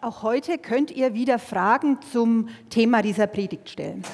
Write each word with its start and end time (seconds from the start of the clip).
Auch 0.00 0.22
heute 0.22 0.58
könnt 0.58 0.92
ihr 0.92 1.12
wieder 1.14 1.40
Fragen 1.40 1.98
zum 2.12 2.50
Thema 2.70 3.02
dieser 3.02 3.26
Predigt 3.26 3.68
stellen. 3.68 4.04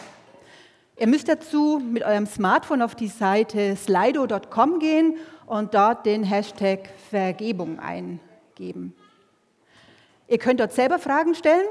Ihr 0.96 1.06
müsst 1.06 1.28
dazu 1.28 1.78
mit 1.78 2.02
eurem 2.02 2.24
Smartphone 2.24 2.80
auf 2.80 2.94
die 2.94 3.08
Seite 3.08 3.76
slido.com 3.76 4.78
gehen 4.78 5.18
und 5.44 5.74
dort 5.74 6.06
den 6.06 6.24
Hashtag 6.24 6.88
Vergebung 7.10 7.80
eingeben. 7.80 8.94
Ihr 10.26 10.38
könnt 10.38 10.60
dort 10.60 10.72
selber 10.72 10.98
Fragen 10.98 11.34
stellen 11.34 11.66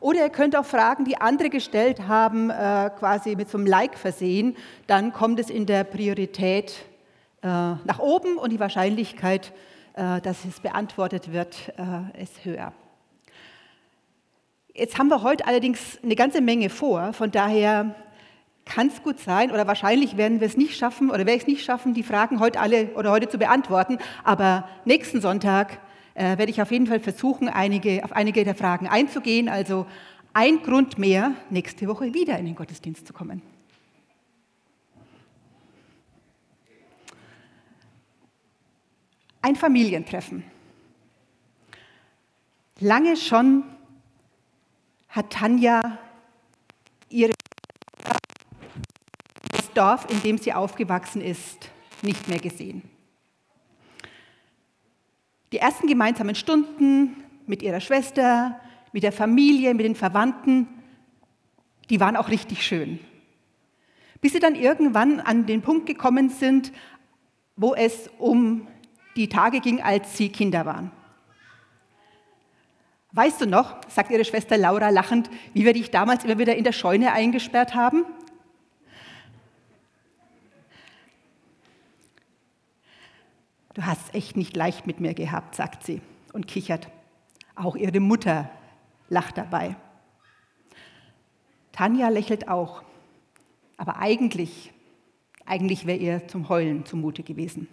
oder 0.00 0.20
ihr 0.20 0.30
könnt 0.30 0.56
auch 0.56 0.64
Fragen, 0.64 1.04
die 1.04 1.20
andere 1.20 1.50
gestellt 1.50 2.08
haben, 2.08 2.48
äh, 2.48 2.90
quasi 2.98 3.36
mit 3.36 3.50
so 3.50 3.58
einem 3.58 3.66
Like 3.66 3.98
versehen. 3.98 4.56
Dann 4.86 5.12
kommt 5.12 5.40
es 5.40 5.50
in 5.50 5.66
der 5.66 5.84
Priorität 5.84 6.72
äh, 7.42 7.46
nach 7.48 7.98
oben 7.98 8.38
und 8.38 8.50
die 8.50 8.60
Wahrscheinlichkeit, 8.60 9.52
äh, 9.92 10.22
dass 10.22 10.46
es 10.46 10.58
beantwortet 10.60 11.34
wird, 11.34 11.70
ist 12.18 12.46
höher. 12.46 12.72
Jetzt 14.78 14.96
haben 14.96 15.08
wir 15.08 15.24
heute 15.24 15.44
allerdings 15.44 15.98
eine 16.04 16.14
ganze 16.14 16.40
Menge 16.40 16.70
vor, 16.70 17.12
von 17.12 17.32
daher 17.32 17.96
kann 18.64 18.86
es 18.86 19.02
gut 19.02 19.18
sein 19.18 19.50
oder 19.50 19.66
wahrscheinlich 19.66 20.16
werden 20.16 20.38
wir 20.38 20.46
es 20.46 20.56
nicht 20.56 20.78
schaffen 20.78 21.08
oder 21.10 21.18
werde 21.20 21.32
ich 21.32 21.42
es 21.42 21.46
nicht 21.48 21.64
schaffen, 21.64 21.94
die 21.94 22.04
Fragen 22.04 22.38
heute 22.38 22.60
alle 22.60 22.94
oder 22.94 23.10
heute 23.10 23.28
zu 23.28 23.38
beantworten. 23.38 23.98
Aber 24.22 24.68
nächsten 24.84 25.20
Sonntag 25.20 25.80
äh, 26.14 26.38
werde 26.38 26.50
ich 26.52 26.62
auf 26.62 26.70
jeden 26.70 26.86
Fall 26.86 27.00
versuchen, 27.00 27.48
einige, 27.48 28.04
auf 28.04 28.12
einige 28.12 28.44
der 28.44 28.54
Fragen 28.54 28.86
einzugehen. 28.86 29.48
Also 29.48 29.84
ein 30.32 30.62
Grund 30.62 30.96
mehr, 30.96 31.32
nächste 31.50 31.88
Woche 31.88 32.14
wieder 32.14 32.38
in 32.38 32.46
den 32.46 32.54
Gottesdienst 32.54 33.04
zu 33.04 33.12
kommen. 33.12 33.42
Ein 39.42 39.56
Familientreffen. 39.56 40.44
Lange 42.78 43.16
schon 43.16 43.64
hat 45.08 45.30
Tanja 45.30 45.98
ihre 47.08 47.34
das 49.52 49.72
Dorf, 49.72 50.06
in 50.10 50.22
dem 50.22 50.38
sie 50.38 50.52
aufgewachsen 50.52 51.20
ist, 51.20 51.70
nicht 52.02 52.28
mehr 52.28 52.38
gesehen. 52.38 52.82
Die 55.52 55.58
ersten 55.58 55.86
gemeinsamen 55.86 56.34
Stunden 56.34 57.24
mit 57.46 57.62
ihrer 57.62 57.80
Schwester, 57.80 58.60
mit 58.92 59.02
der 59.02 59.12
Familie, 59.12 59.74
mit 59.74 59.86
den 59.86 59.94
Verwandten, 59.94 60.68
die 61.88 62.00
waren 62.00 62.16
auch 62.16 62.28
richtig 62.28 62.66
schön. 62.66 62.98
Bis 64.20 64.32
sie 64.32 64.40
dann 64.40 64.54
irgendwann 64.54 65.20
an 65.20 65.46
den 65.46 65.62
Punkt 65.62 65.86
gekommen 65.86 66.28
sind, 66.28 66.72
wo 67.56 67.74
es 67.74 68.10
um 68.18 68.66
die 69.16 69.28
Tage 69.28 69.60
ging, 69.60 69.80
als 69.80 70.16
sie 70.16 70.28
Kinder 70.28 70.66
waren. 70.66 70.90
Weißt 73.12 73.40
du 73.40 73.46
noch, 73.46 73.80
sagt 73.88 74.10
ihre 74.10 74.24
Schwester 74.24 74.58
Laura 74.58 74.90
lachend, 74.90 75.30
wie 75.54 75.64
wir 75.64 75.72
dich 75.72 75.90
damals 75.90 76.24
immer 76.24 76.38
wieder 76.38 76.56
in 76.56 76.64
der 76.64 76.72
Scheune 76.72 77.12
eingesperrt 77.12 77.74
haben? 77.74 78.04
Du 83.72 83.86
hast 83.86 84.14
echt 84.14 84.36
nicht 84.36 84.56
leicht 84.56 84.86
mit 84.86 85.00
mir 85.00 85.14
gehabt, 85.14 85.54
sagt 85.54 85.84
sie 85.84 86.02
und 86.32 86.46
kichert. 86.46 86.88
Auch 87.54 87.76
ihre 87.76 88.00
Mutter 88.00 88.50
lacht 89.08 89.38
dabei. 89.38 89.76
Tanja 91.72 92.08
lächelt 92.08 92.48
auch, 92.48 92.82
aber 93.76 93.98
eigentlich, 93.98 94.72
eigentlich 95.46 95.86
wäre 95.86 95.98
ihr 95.98 96.28
zum 96.28 96.48
Heulen 96.48 96.84
zumute 96.84 97.22
gewesen. 97.22 97.68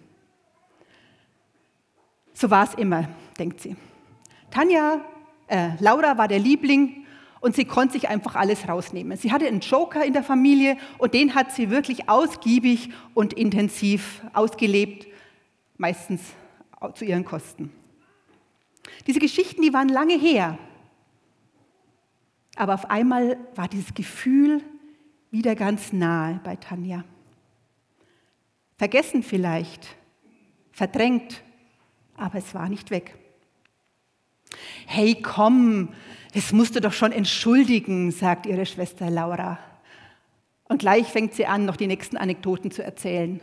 So 2.32 2.50
war 2.50 2.64
es 2.64 2.74
immer, 2.74 3.08
denkt 3.38 3.60
sie. 3.60 3.76
Tanja 4.50 5.00
äh, 5.48 5.70
Laura 5.80 6.18
war 6.18 6.28
der 6.28 6.38
Liebling 6.38 7.06
und 7.40 7.54
sie 7.54 7.64
konnte 7.64 7.94
sich 7.94 8.08
einfach 8.08 8.34
alles 8.34 8.68
rausnehmen. 8.68 9.16
Sie 9.16 9.32
hatte 9.32 9.46
einen 9.46 9.60
Joker 9.60 10.04
in 10.04 10.12
der 10.12 10.24
Familie 10.24 10.76
und 10.98 11.14
den 11.14 11.34
hat 11.34 11.52
sie 11.52 11.70
wirklich 11.70 12.08
ausgiebig 12.08 12.90
und 13.14 13.32
intensiv 13.32 14.22
ausgelebt, 14.32 15.06
meistens 15.76 16.22
zu 16.94 17.04
ihren 17.04 17.24
Kosten. 17.24 17.72
Diese 19.06 19.20
Geschichten, 19.20 19.62
die 19.62 19.72
waren 19.72 19.88
lange 19.88 20.18
her. 20.18 20.58
Aber 22.56 22.74
auf 22.74 22.90
einmal 22.90 23.36
war 23.54 23.68
dieses 23.68 23.94
Gefühl 23.94 24.62
wieder 25.30 25.54
ganz 25.54 25.92
nahe 25.92 26.40
bei 26.42 26.56
Tanja. 26.56 27.04
Vergessen 28.78 29.22
vielleicht, 29.22 29.86
verdrängt, 30.72 31.42
aber 32.16 32.38
es 32.38 32.54
war 32.54 32.68
nicht 32.68 32.90
weg. 32.90 33.16
Hey, 34.86 35.20
komm, 35.20 35.90
das 36.34 36.52
musst 36.52 36.76
du 36.76 36.80
doch 36.80 36.92
schon 36.92 37.12
entschuldigen, 37.12 38.10
sagt 38.10 38.46
ihre 38.46 38.66
Schwester 38.66 39.10
Laura. 39.10 39.58
Und 40.64 40.80
gleich 40.80 41.06
fängt 41.06 41.34
sie 41.34 41.46
an, 41.46 41.64
noch 41.64 41.76
die 41.76 41.86
nächsten 41.86 42.16
Anekdoten 42.16 42.70
zu 42.70 42.82
erzählen. 42.82 43.40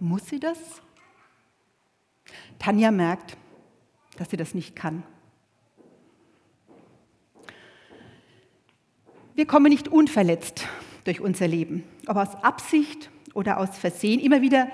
Muss 0.00 0.26
sie 0.26 0.40
das? 0.40 0.58
Tanja 2.58 2.90
merkt, 2.90 3.36
dass 4.16 4.30
sie 4.30 4.36
das 4.36 4.54
nicht 4.54 4.74
kann. 4.74 5.02
Wir 9.34 9.46
kommen 9.46 9.70
nicht 9.70 9.86
unverletzt 9.86 10.66
durch 11.04 11.20
unser 11.20 11.46
Leben, 11.46 11.84
ob 12.06 12.16
aus 12.16 12.34
Absicht 12.42 13.10
oder 13.34 13.58
aus 13.58 13.78
Versehen. 13.78 14.18
Immer 14.18 14.42
wieder 14.42 14.68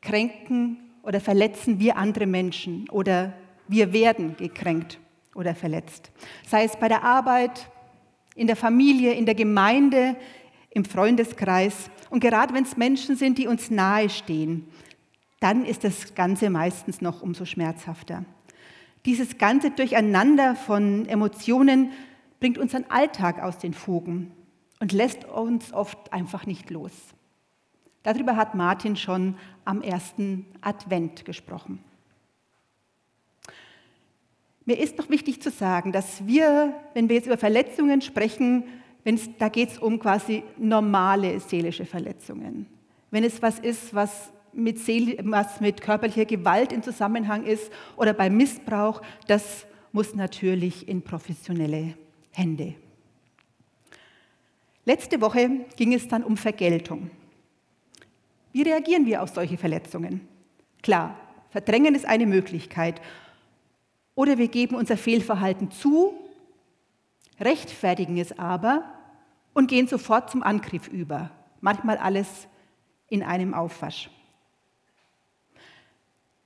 kränken 0.00 0.89
oder 1.02 1.20
verletzen 1.20 1.80
wir 1.80 1.96
andere 1.96 2.26
Menschen 2.26 2.88
oder 2.90 3.32
wir 3.68 3.92
werden 3.92 4.36
gekränkt 4.36 4.98
oder 5.34 5.54
verletzt. 5.54 6.10
Sei 6.46 6.64
es 6.64 6.76
bei 6.76 6.88
der 6.88 7.04
Arbeit, 7.04 7.70
in 8.34 8.46
der 8.46 8.56
Familie, 8.56 9.12
in 9.12 9.26
der 9.26 9.34
Gemeinde, 9.34 10.16
im 10.70 10.84
Freundeskreis. 10.84 11.90
Und 12.10 12.20
gerade 12.20 12.54
wenn 12.54 12.64
es 12.64 12.76
Menschen 12.76 13.16
sind, 13.16 13.38
die 13.38 13.46
uns 13.46 13.70
nahestehen, 13.70 14.66
dann 15.40 15.64
ist 15.64 15.84
das 15.84 16.14
Ganze 16.14 16.50
meistens 16.50 17.00
noch 17.00 17.22
umso 17.22 17.44
schmerzhafter. 17.44 18.24
Dieses 19.06 19.38
ganze 19.38 19.70
Durcheinander 19.70 20.54
von 20.54 21.06
Emotionen 21.06 21.92
bringt 22.38 22.58
unseren 22.58 22.84
Alltag 22.88 23.42
aus 23.42 23.58
den 23.58 23.72
Fugen 23.72 24.32
und 24.80 24.92
lässt 24.92 25.24
uns 25.24 25.72
oft 25.72 26.12
einfach 26.12 26.46
nicht 26.46 26.70
los. 26.70 26.92
Darüber 28.02 28.36
hat 28.36 28.54
Martin 28.54 28.96
schon 28.96 29.36
am 29.64 29.82
ersten 29.82 30.46
Advent 30.60 31.24
gesprochen. 31.24 31.78
Mir 34.64 34.78
ist 34.78 34.98
noch 34.98 35.10
wichtig 35.10 35.42
zu 35.42 35.50
sagen, 35.50 35.92
dass 35.92 36.26
wir, 36.26 36.74
wenn 36.94 37.08
wir 37.08 37.16
jetzt 37.16 37.26
über 37.26 37.36
Verletzungen 37.36 38.00
sprechen, 38.02 38.64
da 39.38 39.48
geht 39.48 39.70
es 39.70 39.78
um 39.78 39.98
quasi 39.98 40.42
normale 40.58 41.40
seelische 41.40 41.84
Verletzungen. 41.84 42.66
Wenn 43.10 43.24
es 43.24 43.42
was 43.42 43.58
ist, 43.58 43.94
was 43.94 44.30
mit, 44.52 44.78
Seele, 44.78 45.16
was 45.24 45.60
mit 45.60 45.80
körperlicher 45.80 46.24
Gewalt 46.24 46.72
in 46.72 46.82
Zusammenhang 46.82 47.44
ist 47.44 47.72
oder 47.96 48.12
bei 48.12 48.30
Missbrauch, 48.30 49.02
das 49.26 49.66
muss 49.92 50.14
natürlich 50.14 50.88
in 50.88 51.02
professionelle 51.02 51.94
Hände. 52.30 52.74
Letzte 54.84 55.20
Woche 55.20 55.50
ging 55.76 55.94
es 55.94 56.08
dann 56.08 56.22
um 56.22 56.36
Vergeltung. 56.36 57.10
Wie 58.52 58.62
reagieren 58.62 59.06
wir 59.06 59.22
auf 59.22 59.30
solche 59.30 59.56
Verletzungen? 59.56 60.26
Klar, 60.82 61.16
verdrängen 61.50 61.94
ist 61.94 62.06
eine 62.06 62.26
Möglichkeit. 62.26 63.00
Oder 64.14 64.38
wir 64.38 64.48
geben 64.48 64.74
unser 64.74 64.96
Fehlverhalten 64.96 65.70
zu, 65.70 66.14
rechtfertigen 67.38 68.18
es 68.18 68.38
aber 68.38 68.84
und 69.54 69.68
gehen 69.68 69.86
sofort 69.86 70.30
zum 70.30 70.42
Angriff 70.42 70.88
über. 70.88 71.30
Manchmal 71.60 71.98
alles 71.98 72.48
in 73.08 73.22
einem 73.22 73.54
Aufwasch. 73.54 74.10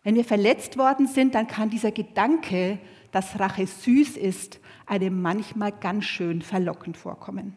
Wenn 0.03 0.17
wir 0.17 0.25
verletzt 0.25 0.77
worden 0.77 1.07
sind, 1.07 1.35
dann 1.35 1.47
kann 1.47 1.71
dieser 1.71 1.91
Gedanke, 1.91 2.79
dass 3.11 3.41
Rache 3.41 3.67
süß 3.67 4.17
ist, 4.17 4.61
einem 4.87 5.23
manchmal 5.23 5.73
ganz 5.73 6.05
schön 6.05 6.43
verlockend 6.43 6.97
vorkommen. 6.97 7.57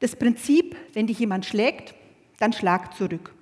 Das 0.00 0.14
Prinzip, 0.16 0.76
wenn 0.94 1.06
dich 1.06 1.18
jemand 1.18 1.46
schlägt, 1.46 1.94
dann 2.38 2.52
schlag 2.52 2.94
zurück. 2.94 3.34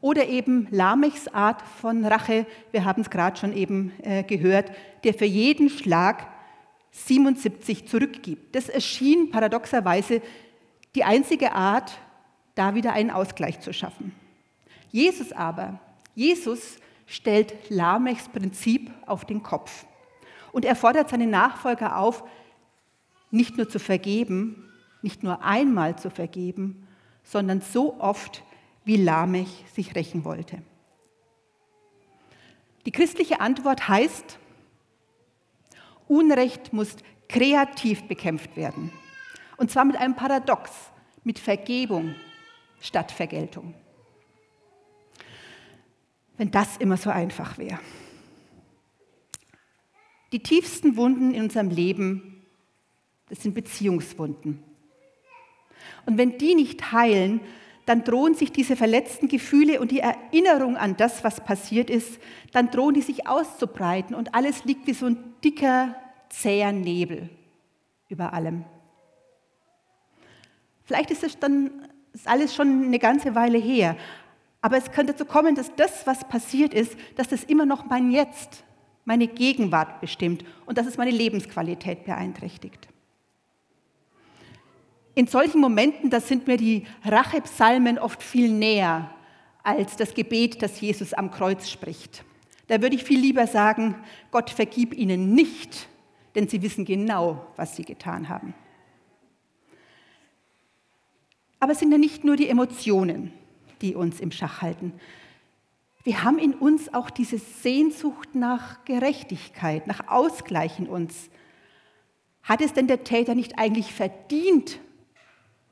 Oder 0.00 0.28
eben 0.28 0.66
Lamechs 0.70 1.28
Art 1.28 1.62
von 1.80 2.04
Rache, 2.04 2.46
wir 2.70 2.84
haben 2.84 3.02
es 3.02 3.10
gerade 3.10 3.36
schon 3.36 3.54
eben 3.54 3.92
äh, 4.02 4.22
gehört, 4.22 4.70
der 5.04 5.12
für 5.12 5.26
jeden 5.26 5.68
Schlag 5.68 6.26
77 6.92 7.86
zurückgibt. 7.86 8.54
Das 8.54 8.68
erschien 8.68 9.30
paradoxerweise 9.30 10.22
die 10.94 11.04
einzige 11.04 11.52
Art, 11.52 11.98
da 12.54 12.74
wieder 12.74 12.92
einen 12.92 13.10
Ausgleich 13.10 13.60
zu 13.60 13.72
schaffen. 13.72 14.14
Jesus 14.90 15.32
aber, 15.32 15.78
Jesus 16.14 16.78
stellt 17.06 17.54
Lamechs 17.68 18.28
Prinzip 18.28 18.90
auf 19.06 19.24
den 19.24 19.42
Kopf. 19.42 19.84
Und 20.52 20.64
er 20.64 20.76
fordert 20.76 21.10
seine 21.10 21.26
Nachfolger 21.26 21.98
auf, 21.98 22.24
nicht 23.30 23.56
nur 23.56 23.68
zu 23.68 23.78
vergeben, 23.78 24.69
nicht 25.02 25.22
nur 25.22 25.42
einmal 25.42 25.98
zu 25.98 26.10
vergeben, 26.10 26.86
sondern 27.22 27.60
so 27.60 28.00
oft, 28.00 28.42
wie 28.84 28.96
Lamech 28.96 29.64
sich 29.72 29.94
rächen 29.94 30.24
wollte. 30.24 30.62
Die 32.86 32.92
christliche 32.92 33.40
Antwort 33.40 33.88
heißt, 33.88 34.38
Unrecht 36.08 36.72
muss 36.72 36.96
kreativ 37.28 38.02
bekämpft 38.08 38.56
werden. 38.56 38.90
Und 39.56 39.70
zwar 39.70 39.84
mit 39.84 39.96
einem 39.96 40.16
Paradox, 40.16 40.70
mit 41.22 41.38
Vergebung 41.38 42.14
statt 42.80 43.12
Vergeltung. 43.12 43.74
Wenn 46.36 46.50
das 46.50 46.78
immer 46.78 46.96
so 46.96 47.10
einfach 47.10 47.58
wäre. 47.58 47.78
Die 50.32 50.42
tiefsten 50.42 50.96
Wunden 50.96 51.34
in 51.34 51.42
unserem 51.42 51.70
Leben, 51.70 52.46
das 53.28 53.42
sind 53.42 53.54
Beziehungswunden. 53.54 54.62
Und 56.06 56.18
wenn 56.18 56.38
die 56.38 56.54
nicht 56.54 56.92
heilen, 56.92 57.40
dann 57.86 58.04
drohen 58.04 58.34
sich 58.34 58.52
diese 58.52 58.76
verletzten 58.76 59.28
Gefühle 59.28 59.80
und 59.80 59.90
die 59.90 60.00
Erinnerung 60.00 60.76
an 60.76 60.96
das, 60.96 61.24
was 61.24 61.44
passiert 61.44 61.90
ist, 61.90 62.20
dann 62.52 62.70
drohen 62.70 62.94
die 62.94 63.02
sich 63.02 63.26
auszubreiten 63.26 64.14
und 64.14 64.34
alles 64.34 64.64
liegt 64.64 64.86
wie 64.86 64.92
so 64.92 65.06
ein 65.06 65.18
dicker, 65.42 65.96
zäher 66.28 66.72
Nebel 66.72 67.28
über 68.08 68.32
allem. 68.32 68.64
Vielleicht 70.84 71.10
ist 71.10 71.24
es 71.24 71.38
dann 71.38 71.70
ist 72.12 72.28
alles 72.28 72.54
schon 72.54 72.84
eine 72.84 72.98
ganze 72.98 73.34
Weile 73.34 73.58
her, 73.58 73.96
aber 74.60 74.76
es 74.76 74.90
könnte 74.90 75.12
dazu 75.12 75.24
kommen, 75.24 75.54
dass 75.54 75.74
das, 75.76 76.06
was 76.06 76.28
passiert 76.28 76.74
ist, 76.74 76.96
dass 77.16 77.28
das 77.28 77.44
immer 77.44 77.66
noch 77.66 77.86
mein 77.86 78.10
Jetzt, 78.10 78.64
meine 79.04 79.26
Gegenwart 79.26 80.00
bestimmt 80.00 80.44
und 80.66 80.76
dass 80.76 80.86
es 80.86 80.98
meine 80.98 81.10
Lebensqualität 81.10 82.04
beeinträchtigt. 82.04 82.88
In 85.20 85.26
solchen 85.26 85.60
Momenten, 85.60 86.08
da 86.08 86.18
sind 86.18 86.46
mir 86.46 86.56
die 86.56 86.86
Rachepsalmen 87.04 87.98
oft 87.98 88.22
viel 88.22 88.50
näher 88.50 89.14
als 89.62 89.96
das 89.96 90.14
Gebet, 90.14 90.62
das 90.62 90.80
Jesus 90.80 91.12
am 91.12 91.30
Kreuz 91.30 91.68
spricht. 91.68 92.24
Da 92.68 92.80
würde 92.80 92.96
ich 92.96 93.04
viel 93.04 93.20
lieber 93.20 93.46
sagen, 93.46 93.96
Gott 94.30 94.48
vergib 94.48 94.94
ihnen 94.94 95.34
nicht, 95.34 95.88
denn 96.34 96.48
sie 96.48 96.62
wissen 96.62 96.86
genau, 96.86 97.44
was 97.56 97.76
sie 97.76 97.84
getan 97.84 98.30
haben. 98.30 98.54
Aber 101.58 101.72
es 101.72 101.80
sind 101.80 101.92
ja 101.92 101.98
nicht 101.98 102.24
nur 102.24 102.36
die 102.36 102.48
Emotionen, 102.48 103.30
die 103.82 103.94
uns 103.94 104.20
im 104.20 104.30
Schach 104.30 104.62
halten. 104.62 104.94
Wir 106.02 106.24
haben 106.24 106.38
in 106.38 106.54
uns 106.54 106.94
auch 106.94 107.10
diese 107.10 107.36
Sehnsucht 107.36 108.34
nach 108.34 108.86
Gerechtigkeit, 108.86 109.86
nach 109.86 110.08
Ausgleich 110.08 110.78
in 110.78 110.88
uns. 110.88 111.28
Hat 112.42 112.62
es 112.62 112.72
denn 112.72 112.86
der 112.86 113.04
Täter 113.04 113.34
nicht 113.34 113.58
eigentlich 113.58 113.92
verdient, 113.92 114.80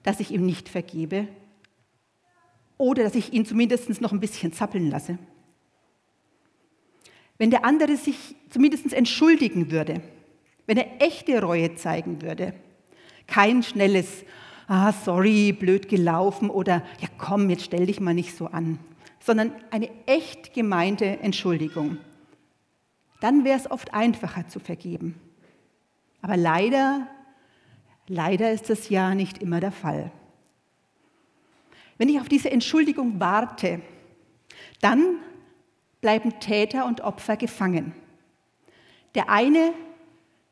dass 0.03 0.21
ich 0.21 0.31
ihm 0.31 0.47
nicht 0.47 0.69
vergebe? 0.69 1.29
Oder 2.77 3.03
dass 3.03 3.15
ich 3.15 3.33
ihn 3.33 3.45
zumindest 3.45 4.01
noch 4.01 4.13
ein 4.13 4.21
bisschen 4.21 4.53
zappeln 4.53 4.91
lasse? 4.91 5.19
Wenn 7.39 7.51
der 7.51 7.65
andere 7.65 7.97
sich 7.97 8.37
zumindest 8.51 8.93
entschuldigen 8.93 9.71
würde, 9.71 10.01
wenn 10.67 10.77
er 10.77 11.01
echte 11.01 11.41
Reue 11.41 11.75
zeigen 11.77 12.21
würde, 12.23 12.53
kein 13.27 13.63
schnelles, 13.63 14.25
ah, 14.67 14.93
sorry, 14.93 15.53
blöd 15.53 15.89
gelaufen 15.89 16.51
oder 16.51 16.83
ja 17.01 17.09
komm, 17.17 17.49
jetzt 17.51 17.65
stell 17.65 17.87
dich 17.87 18.01
mal 18.01 18.15
nicht 18.15 18.37
so 18.37 18.47
an, 18.47 18.79
sondern 19.21 19.53
eine 19.71 19.89
echt 20.07 20.53
gemeinte 20.55 21.05
Entschuldigung. 21.05 21.99
Dann 23.21 23.45
wäre 23.45 23.59
es 23.59 23.71
oft 23.71 23.95
einfacher 23.95 24.49
zu 24.49 24.61
vergeben. 24.61 25.15
Aber 26.23 26.37
leider, 26.37 27.07
leider 28.09 28.53
ist 28.53 28.71
das 28.71 28.89
ja 28.89 29.15
nicht 29.15 29.39
immer 29.39 29.61
der 29.61 29.73
Fall. 29.73 30.11
Wenn 31.97 32.09
ich 32.09 32.21
auf 32.21 32.29
diese 32.29 32.51
Entschuldigung 32.51 33.21
warte, 33.21 33.81
dann 34.81 35.17
bleiben 36.01 36.39
Täter 36.41 36.87
und 36.87 37.01
Opfer 37.01 37.37
gefangen. 37.37 37.93
Der 39.15 39.29
eine 39.31 39.73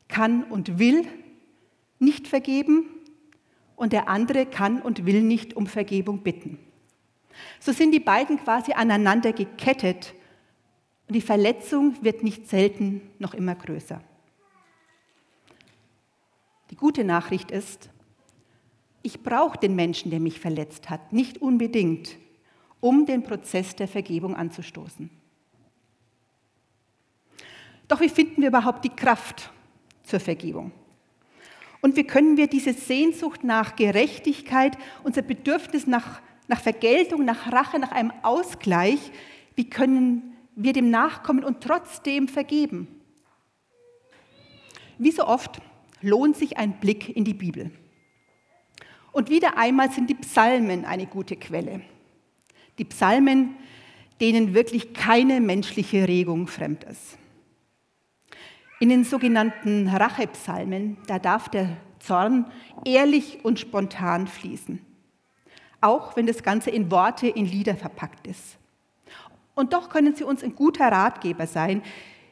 kann 0.07 0.43
und 0.43 0.79
will 0.79 1.07
nicht 1.99 2.27
vergeben 2.27 2.85
und 3.75 3.93
der 3.93 4.09
andere 4.09 4.45
kann 4.45 4.81
und 4.81 5.05
will 5.05 5.21
nicht 5.21 5.55
um 5.55 5.67
Vergebung 5.67 6.23
bitten. 6.23 6.59
So 7.59 7.71
sind 7.71 7.91
die 7.91 7.99
beiden 7.99 8.37
quasi 8.43 8.73
aneinander 8.73 9.31
gekettet 9.31 10.13
und 11.07 11.15
die 11.15 11.21
Verletzung 11.21 11.95
wird 12.03 12.23
nicht 12.23 12.49
selten 12.49 13.01
noch 13.19 13.33
immer 13.33 13.55
größer. 13.55 14.01
Die 16.69 16.75
gute 16.75 17.03
Nachricht 17.03 17.51
ist, 17.51 17.89
ich 19.03 19.23
brauche 19.23 19.57
den 19.57 19.75
Menschen, 19.75 20.11
der 20.11 20.19
mich 20.19 20.39
verletzt 20.39 20.89
hat, 20.89 21.13
nicht 21.13 21.41
unbedingt, 21.41 22.17
um 22.79 23.05
den 23.05 23.23
Prozess 23.23 23.75
der 23.75 23.87
Vergebung 23.87 24.35
anzustoßen. 24.35 25.09
Doch 27.87 28.01
wie 28.01 28.09
finden 28.09 28.41
wir 28.41 28.49
überhaupt 28.49 28.83
die 28.83 28.89
Kraft 28.89 29.51
zur 30.03 30.19
Vergebung? 30.19 30.71
Und 31.81 31.95
wie 31.95 32.03
können 32.03 32.37
wir 32.37 32.47
diese 32.47 32.73
Sehnsucht 32.73 33.43
nach 33.43 33.75
Gerechtigkeit, 33.75 34.77
unser 35.03 35.21
Bedürfnis 35.21 35.87
nach, 35.87 36.21
nach 36.47 36.59
Vergeltung, 36.59 37.23
nach 37.23 37.51
Rache, 37.51 37.79
nach 37.79 37.91
einem 37.91 38.11
Ausgleich, 38.23 38.99
wie 39.55 39.69
können 39.69 40.35
wir 40.55 40.73
dem 40.73 40.89
nachkommen 40.89 41.43
und 41.43 41.61
trotzdem 41.61 42.27
vergeben? 42.27 42.87
Wie 44.97 45.11
so 45.11 45.25
oft 45.25 45.61
lohnt 46.01 46.37
sich 46.37 46.57
ein 46.57 46.79
Blick 46.79 47.15
in 47.15 47.23
die 47.23 47.33
Bibel. 47.33 47.71
Und 49.11 49.29
wieder 49.29 49.57
einmal 49.57 49.91
sind 49.91 50.09
die 50.09 50.15
Psalmen 50.15 50.85
eine 50.85 51.07
gute 51.07 51.35
Quelle. 51.35 51.81
Die 52.77 52.85
Psalmen, 52.85 53.55
denen 54.21 54.53
wirklich 54.53 54.93
keine 54.93 55.41
menschliche 55.41 56.07
Regung 56.07 56.47
fremd 56.47 56.83
ist. 56.83 57.17
In 58.79 58.89
den 58.89 59.03
sogenannten 59.03 59.87
Rachepsalmen, 59.87 60.97
da 61.07 61.17
darf 61.17 61.49
der 61.49 61.77
Zorn 61.99 62.45
ehrlich 62.85 63.39
und 63.43 63.59
spontan 63.59 64.27
fließen, 64.27 64.79
auch 65.81 66.15
wenn 66.15 66.27
das 66.27 66.43
Ganze 66.43 66.69
in 66.69 66.91
Worte, 66.91 67.27
in 67.27 67.45
Lieder 67.45 67.75
verpackt 67.75 68.27
ist. 68.27 68.57
Und 69.55 69.73
doch 69.73 69.89
können 69.89 70.15
sie 70.15 70.23
uns 70.23 70.43
ein 70.43 70.53
guter 70.53 70.91
Ratgeber 70.91 71.47
sein, 71.47 71.81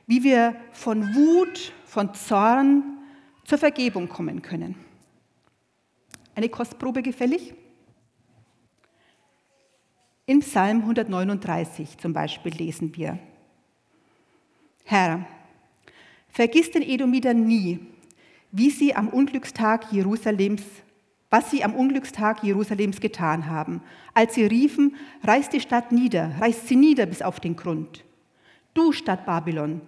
wie 0.06 0.24
wir 0.24 0.56
von 0.72 1.16
Wut, 1.16 1.74
von 1.86 2.14
Zorn 2.14 2.95
zur 3.46 3.58
Vergebung 3.58 4.10
kommen 4.10 4.42
können. 4.42 4.76
Eine 6.36 6.50
Kostprobe 6.50 7.02
gefällig? 7.02 7.54
In 10.26 10.42
Psalm 10.42 10.82
139 10.82 11.98
zum 11.98 12.12
Beispiel 12.12 12.52
lesen 12.54 12.96
wir, 12.96 13.20
Herr, 14.84 15.26
Vergiss 16.36 16.70
den 16.70 16.82
Edomitern 16.82 17.46
nie, 17.48 17.80
wie 18.52 18.70
sie 18.70 18.94
am 18.94 19.08
Unglückstag 19.08 19.94
Jerusalems, 19.94 20.64
was 21.30 21.50
sie 21.50 21.64
am 21.64 21.74
Unglückstag 21.74 22.44
Jerusalems 22.44 23.00
getan 23.00 23.50
haben, 23.50 23.82
als 24.14 24.36
sie 24.36 24.46
riefen, 24.46 24.98
reiß 25.24 25.48
die 25.48 25.62
Stadt 25.62 25.94
nieder, 25.94 26.34
reiß 26.42 26.68
sie 26.68 26.76
nieder 26.76 27.06
bis 27.06 27.22
auf 27.22 27.40
den 27.40 27.56
Grund. 27.56 28.04
Du 28.74 28.92
Stadt 28.92 29.26
Babylon, 29.26 29.80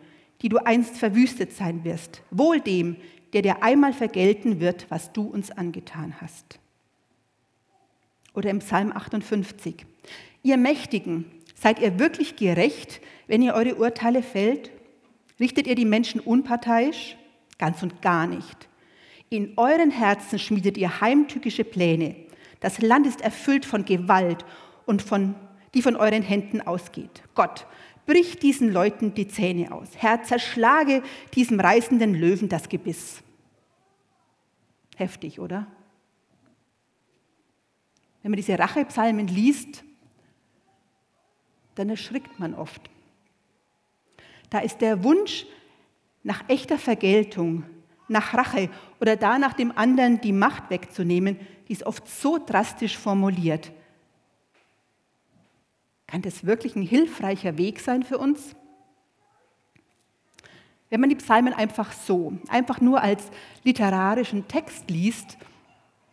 die 0.42 0.48
du 0.48 0.58
einst 0.60 0.98
verwüstet 0.98 1.52
sein 1.52 1.84
wirst, 1.84 2.24
wohl 2.32 2.62
dem, 2.62 2.96
der 3.34 3.42
dir 3.42 3.64
einmal 3.64 3.94
vergelten 3.94 4.60
wird, 4.60 4.86
was 4.90 5.14
du 5.14 5.24
uns 5.24 5.52
angetan 5.52 6.16
hast. 6.22 6.60
Oder 8.34 8.50
im 8.50 8.60
Psalm 8.60 8.92
58. 8.92 9.86
Ihr 10.44 10.58
Mächtigen, 10.58 11.26
seid 11.56 11.80
ihr 11.80 12.00
wirklich 12.00 12.36
gerecht, 12.36 13.02
wenn 13.28 13.42
ihr 13.42 13.54
eure 13.54 13.76
Urteile 13.76 14.22
fällt? 14.22 14.72
Richtet 15.40 15.68
ihr 15.68 15.76
die 15.76 15.86
Menschen 15.86 16.22
unparteiisch? 16.22 17.18
Ganz 17.58 17.82
und 17.84 18.02
gar 18.02 18.28
nicht. 18.28 18.70
In 19.30 19.54
euren 19.58 19.92
Herzen 19.92 20.40
schmiedet 20.40 20.78
ihr 20.78 21.02
heimtückische 21.02 21.64
Pläne. 21.64 22.16
Das 22.60 22.82
Land 22.82 23.06
ist 23.08 23.22
erfüllt 23.22 23.66
von 23.66 23.86
Gewalt 23.86 24.46
und 24.86 25.02
von, 25.02 25.36
die 25.74 25.82
von 25.82 25.96
euren 25.96 26.24
Händen 26.24 26.62
ausgeht. 26.62 27.24
Gott, 27.36 27.68
brich 28.08 28.40
diesen 28.40 28.72
Leuten 28.72 29.14
die 29.14 29.28
Zähne 29.28 29.72
aus. 29.72 29.90
Herr, 29.98 30.24
zerschlage 30.24 31.04
diesem 31.36 31.60
reißenden 31.60 32.16
Löwen 32.16 32.50
das 32.50 32.70
Gebiss. 32.70 33.22
Heftig, 34.96 35.40
oder? 35.40 35.68
Wenn 38.24 38.32
man 38.32 38.38
diese 38.38 38.58
Rachepsalmen 38.58 39.28
liest, 39.28 39.84
dann 41.76 41.90
erschrickt 41.90 42.40
man 42.40 42.56
oft. 42.56 42.90
Da 44.50 44.60
ist 44.60 44.80
der 44.82 45.04
Wunsch 45.04 45.46
nach 46.24 46.44
echter 46.48 46.80
Vergeltung, 46.80 47.64
nach 48.08 48.34
Rache 48.34 48.70
oder 49.00 49.16
danach 49.16 49.54
dem 49.54 49.72
anderen 49.78 50.20
die 50.22 50.32
Macht 50.32 50.70
wegzunehmen, 50.70 51.38
die 51.68 51.74
ist 51.74 51.84
oft 51.84 52.08
so 52.08 52.40
drastisch 52.44 52.98
formuliert. 52.98 53.72
Kann 56.08 56.22
das 56.22 56.46
wirklich 56.46 56.76
ein 56.76 56.82
hilfreicher 56.82 57.58
Weg 57.58 57.80
sein 57.80 58.04
für 58.04 58.18
uns? 58.18 58.56
Wenn 60.90 61.02
man 61.02 61.10
die 61.10 61.18
Psalmen 61.18 61.54
einfach 61.54 61.92
so, 61.92 62.38
einfach 62.48 62.80
nur 62.80 63.02
als 63.02 63.30
literarischen 63.64 64.48
Text 64.48 64.90
liest, 64.90 65.38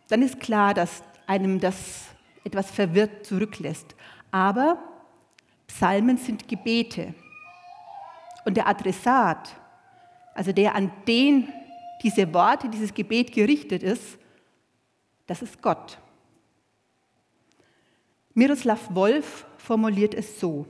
dann 0.09 0.21
ist 0.21 0.39
klar, 0.41 0.73
dass 0.73 1.01
einem 1.27 1.61
das 1.61 2.07
etwas 2.43 2.69
verwirrt 2.69 3.25
zurücklässt. 3.25 3.95
Aber 4.31 4.77
Psalmen 5.67 6.17
sind 6.17 6.47
Gebete. 6.47 7.13
Und 8.43 8.57
der 8.57 8.67
Adressat, 8.67 9.55
also 10.33 10.51
der, 10.51 10.75
an 10.75 10.91
den 11.07 11.47
diese 12.03 12.31
Worte, 12.33 12.69
dieses 12.69 12.93
Gebet 12.93 13.31
gerichtet 13.31 13.81
ist, 13.81 14.19
das 15.25 15.41
ist 15.41 15.61
Gott. 15.61 15.97
Miroslav 18.33 18.93
Wolf 18.93 19.47
formuliert 19.65 20.13
es 20.13 20.39
so. 20.39 20.65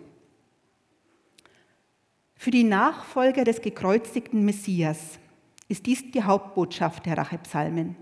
Für 2.35 2.51
die 2.51 2.63
Nachfolger 2.63 3.43
des 3.43 3.61
gekreuzigten 3.61 4.45
Messias 4.45 5.19
ist 5.67 5.85
dies 5.85 6.11
die 6.11 6.23
Hauptbotschaft 6.23 7.05
der 7.05 7.17
Rachepsalmen. 7.17 7.95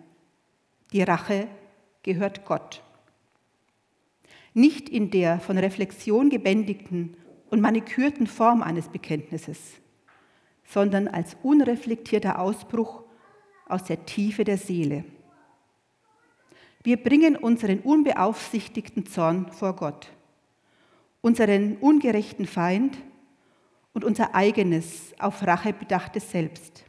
Die 0.91 1.01
Rache 1.01 1.47
gehört 2.03 2.45
Gott. 2.45 2.83
Nicht 4.53 4.87
in 4.89 5.09
der 5.09 5.39
von 5.39 5.57
Reflexion 5.57 6.29
gebändigten 6.29 7.17
und 7.49 7.61
manikürten 7.61 8.27
Form 8.27 8.61
eines 8.61 8.89
Bekenntnisses, 8.89 9.59
sondern 10.63 11.07
als 11.07 11.35
unreflektierter 11.41 12.39
Ausbruch 12.39 13.03
aus 13.67 13.83
der 13.85 14.05
Tiefe 14.05 14.43
der 14.43 14.57
Seele. 14.57 15.05
Wir 16.83 16.97
bringen 16.97 17.35
unseren 17.35 17.79
unbeaufsichtigten 17.79 19.05
Zorn 19.05 19.51
vor 19.51 19.75
Gott, 19.75 20.11
unseren 21.23 21.77
ungerechten 21.77 22.45
Feind 22.45 22.97
und 23.93 24.03
unser 24.03 24.35
eigenes, 24.35 25.13
auf 25.17 25.41
Rache 25.47 25.71
bedachtes 25.71 26.29
Selbst. 26.29 26.83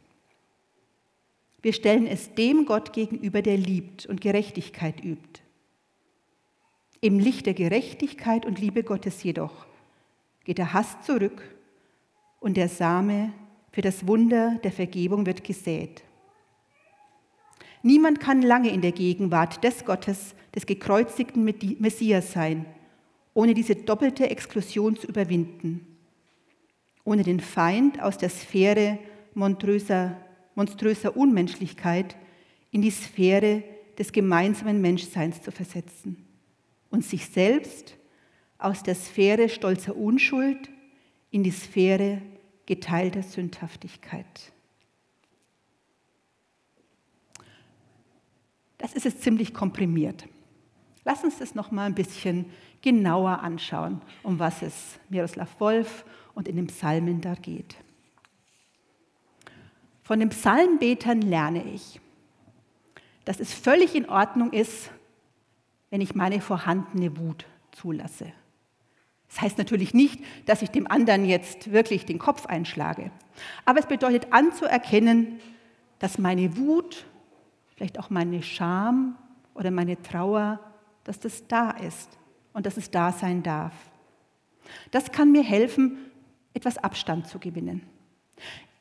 Wir 1.61 1.71
stellen 1.71 2.05
es 2.05 2.35
dem 2.35 2.65
Gott 2.65 2.91
gegenüber, 2.93 3.41
der 3.41 3.57
liebt 3.57 4.05
und 4.05 4.21
Gerechtigkeit 4.21 5.03
übt. 5.03 5.41
Im 6.99 7.17
Licht 7.17 7.45
der 7.45 7.53
Gerechtigkeit 7.53 8.45
und 8.45 8.59
Liebe 8.59 8.83
Gottes 8.83 9.23
jedoch 9.23 9.65
geht 10.43 10.57
der 10.57 10.73
Hass 10.73 11.01
zurück 11.01 11.41
und 12.39 12.57
der 12.57 12.69
Same 12.69 13.31
für 13.71 13.81
das 13.81 14.05
Wunder 14.05 14.59
der 14.63 14.71
Vergebung 14.71 15.25
wird 15.25 15.45
gesät. 15.45 16.03
Niemand 17.83 18.19
kann 18.19 18.41
lange 18.41 18.69
in 18.69 18.81
der 18.81 18.91
Gegenwart 18.91 19.63
des 19.63 19.85
Gottes, 19.85 20.35
des 20.53 20.65
gekreuzigten 20.65 21.45
Messias 21.79 22.33
sein, 22.33 22.65
ohne 23.35 23.53
diese 23.53 23.75
doppelte 23.75 24.29
Exklusion 24.29 24.95
zu 24.95 25.05
überwinden, 25.05 25.85
ohne 27.03 27.21
den 27.21 27.41
Feind 27.41 28.01
aus 28.01 28.17
der 28.17 28.29
Sphäre 28.29 28.97
monströser, 29.35 30.17
monströser 30.55 31.15
Unmenschlichkeit 31.15 32.15
in 32.71 32.81
die 32.81 32.89
Sphäre 32.89 33.63
des 33.99 34.11
gemeinsamen 34.11 34.81
Menschseins 34.81 35.41
zu 35.41 35.51
versetzen 35.51 36.25
und 36.89 37.03
sich 37.03 37.27
selbst 37.27 37.95
aus 38.57 38.83
der 38.83 38.95
Sphäre 38.95 39.49
stolzer 39.49 39.95
Unschuld 39.95 40.69
in 41.29 41.43
die 41.43 41.51
Sphäre 41.51 42.21
geteilter 42.65 43.21
Sündhaftigkeit. 43.21 44.53
Das 48.77 48.93
ist 48.93 49.03
jetzt 49.03 49.23
ziemlich 49.23 49.53
komprimiert. 49.53 50.25
Lass 51.03 51.23
uns 51.23 51.37
das 51.37 51.53
noch 51.53 51.71
mal 51.71 51.85
ein 51.85 51.95
bisschen 51.95 52.45
genauer 52.85 53.39
anschauen, 53.41 53.99
um 54.21 54.37
was 54.37 54.61
es 54.61 54.99
Miroslav 55.09 55.59
Wolf 55.59 56.05
und 56.35 56.47
in 56.47 56.55
den 56.55 56.67
Psalmen 56.67 57.19
da 57.19 57.33
geht. 57.33 57.75
Von 60.03 60.19
den 60.19 60.29
Psalmbetern 60.29 61.21
lerne 61.21 61.63
ich, 61.63 61.99
dass 63.25 63.39
es 63.39 63.51
völlig 63.51 63.95
in 63.95 64.07
Ordnung 64.07 64.53
ist, 64.53 64.91
wenn 65.89 65.99
ich 65.99 66.13
meine 66.13 66.41
vorhandene 66.41 67.17
Wut 67.17 67.47
zulasse. 67.71 68.31
Das 69.29 69.41
heißt 69.41 69.57
natürlich 69.57 69.95
nicht, 69.95 70.23
dass 70.45 70.61
ich 70.61 70.69
dem 70.69 70.85
anderen 70.85 71.25
jetzt 71.25 71.71
wirklich 71.71 72.05
den 72.05 72.19
Kopf 72.19 72.45
einschlage. 72.45 73.09
Aber 73.65 73.79
es 73.79 73.87
bedeutet 73.87 74.27
anzuerkennen, 74.31 75.39
dass 75.97 76.19
meine 76.19 76.55
Wut 76.55 77.07
vielleicht 77.75 77.97
auch 77.97 78.11
meine 78.11 78.43
Scham 78.43 79.17
oder 79.55 79.71
meine 79.71 79.99
Trauer, 80.03 80.59
dass 81.03 81.19
das 81.19 81.47
da 81.47 81.71
ist 81.71 82.19
und 82.55 82.65
dass 82.65 82.77
es 82.77 82.89
da 82.89 83.11
sein 83.11 83.43
darf. 83.43 83.73
Das 84.89 85.11
kann 85.11 85.31
mir 85.31 85.43
helfen, 85.43 85.97
etwas 86.55 86.79
Abstand 86.79 87.27
zu 87.27 87.37
gewinnen. 87.37 87.83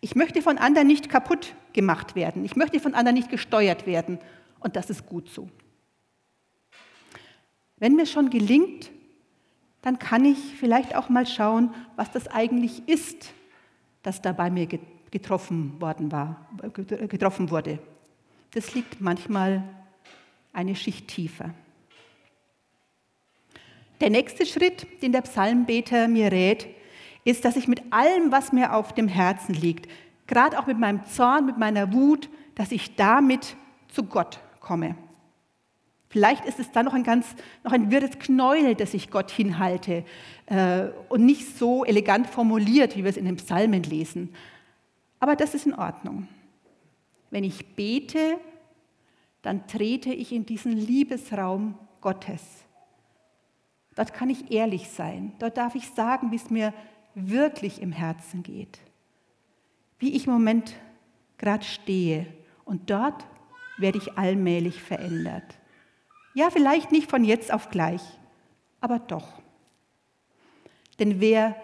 Ich 0.01 0.15
möchte 0.15 0.41
von 0.41 0.57
anderen 0.57 0.87
nicht 0.87 1.11
kaputt 1.11 1.55
gemacht 1.75 2.15
werden. 2.15 2.47
Ich 2.47 2.57
möchte 2.57 2.81
von 2.81 2.95
anderen 2.95 3.17
nicht 3.17 3.29
gesteuert 3.29 3.87
werden. 3.87 4.19
Und 4.61 4.77
das 4.77 4.89
ist 4.89 5.05
gut 5.05 5.29
so. 5.29 5.51
Wenn 7.77 7.97
mir 7.97 8.07
schon 8.07 8.31
gelingt, 8.31 8.91
dann 9.83 9.99
kann 9.99 10.25
ich 10.25 10.39
vielleicht 10.39 10.97
auch 10.97 11.11
mal 11.11 11.27
schauen, 11.27 11.75
was 11.97 12.11
das 12.11 12.29
eigentlich 12.29 12.89
ist, 12.89 13.35
das 14.03 14.23
da 14.23 14.33
bei 14.33 14.51
mir 14.51 14.67
getroffen 15.11 15.79
worden 15.83 16.11
war, 16.11 16.49
getroffen 16.73 17.51
wurde 17.51 17.79
das 18.55 18.75
liegt 18.75 19.01
manchmal 19.01 19.65
eine 20.53 20.77
Schicht 20.77 21.09
tiefer. 21.09 21.53
Der 24.05 24.11
nächste 24.11 24.45
Schritt, 24.45 24.87
den 25.01 25.13
der 25.13 25.23
Psalmbeter 25.23 26.09
mir 26.09 26.31
rät, 26.31 26.69
ist, 27.25 27.47
dass 27.47 27.57
ich 27.57 27.69
mit 27.69 27.91
allem, 27.91 28.31
was 28.33 28.53
mir 28.53 28.75
auf 28.75 28.93
dem 28.93 29.09
Herzen 29.09 29.55
liegt, 29.55 29.91
gerade 30.27 30.59
auch 30.59 30.67
mit 30.67 30.79
meinem 30.79 31.07
Zorn, 31.07 31.47
mit 31.47 31.57
meiner 31.57 31.91
Wut, 31.95 32.29
dass 32.55 32.71
ich 32.71 32.97
damit 32.97 33.57
zu 33.89 34.03
Gott 34.03 34.41
komme. 34.61 34.95
Vielleicht 36.11 36.45
ist 36.45 36.59
es 36.59 36.71
da 36.71 36.83
noch 36.83 36.93
ein 36.93 37.03
ganz, 37.03 37.35
noch 37.63 37.73
ein 37.73 37.91
wirres 37.91 38.19
Knäuel, 38.19 38.75
das 38.75 38.93
ich 38.93 39.11
Gott 39.11 39.31
hinhalte 39.31 40.05
äh, 40.49 40.89
und 41.09 41.25
nicht 41.25 41.57
so 41.57 41.83
elegant 41.87 42.27
formuliert, 42.27 42.99
wie 42.99 43.05
wir 43.05 43.11
es 43.11 43.17
in 43.17 43.25
den 43.25 43.37
Psalmen 43.37 43.85
lesen. 43.85 44.35
Aber 45.19 45.35
das 45.35 45.55
ist 45.55 45.65
in 45.65 45.73
Ordnung. 45.73 46.29
Wenn 47.31 47.43
ich 47.43 47.75
bete, 47.75 48.37
dann 49.41 49.67
trete 49.67 50.13
ich 50.13 50.31
in 50.31 50.45
diesen 50.45 50.73
Liebesraum 50.73 51.79
Gottes. 52.03 52.64
Dort 53.95 54.13
kann 54.13 54.31
ich 54.31 54.51
ehrlich 54.51 54.89
sein. 54.89 55.33
Dort 55.39 55.57
darf 55.57 55.75
ich 55.75 55.89
sagen, 55.91 56.31
wie 56.31 56.37
es 56.37 56.51
mir 56.51 56.73
wirklich 57.15 57.81
im 57.81 57.93
Herzen 57.93 58.43
geht. 58.43 58.79
Wie 59.99 60.17
ich 60.17 60.27
im 60.27 60.33
Moment 60.33 60.75
gerade 61.39 61.65
stehe. 61.65 62.27
Und 62.65 62.91
dort 62.91 63.25
werde 63.79 63.99
ich 63.99 64.19
allmählich 64.19 64.83
verändert. 64.83 65.59
Ja, 66.35 66.51
vielleicht 66.51 66.91
nicht 66.91 67.11
von 67.11 67.25
jetzt 67.25 67.53
auf 67.53 67.71
gleich, 67.71 68.03
aber 68.81 68.99
doch. 68.99 69.41
Denn 70.99 71.21
wer 71.21 71.57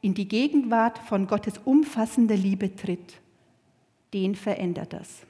in 0.00 0.14
die 0.14 0.28
Gegenwart 0.28 0.98
von 0.98 1.26
Gottes 1.26 1.58
umfassender 1.64 2.36
Liebe 2.36 2.74
tritt, 2.74 3.20
den 4.12 4.34
verändert 4.34 4.92
das. 4.92 5.22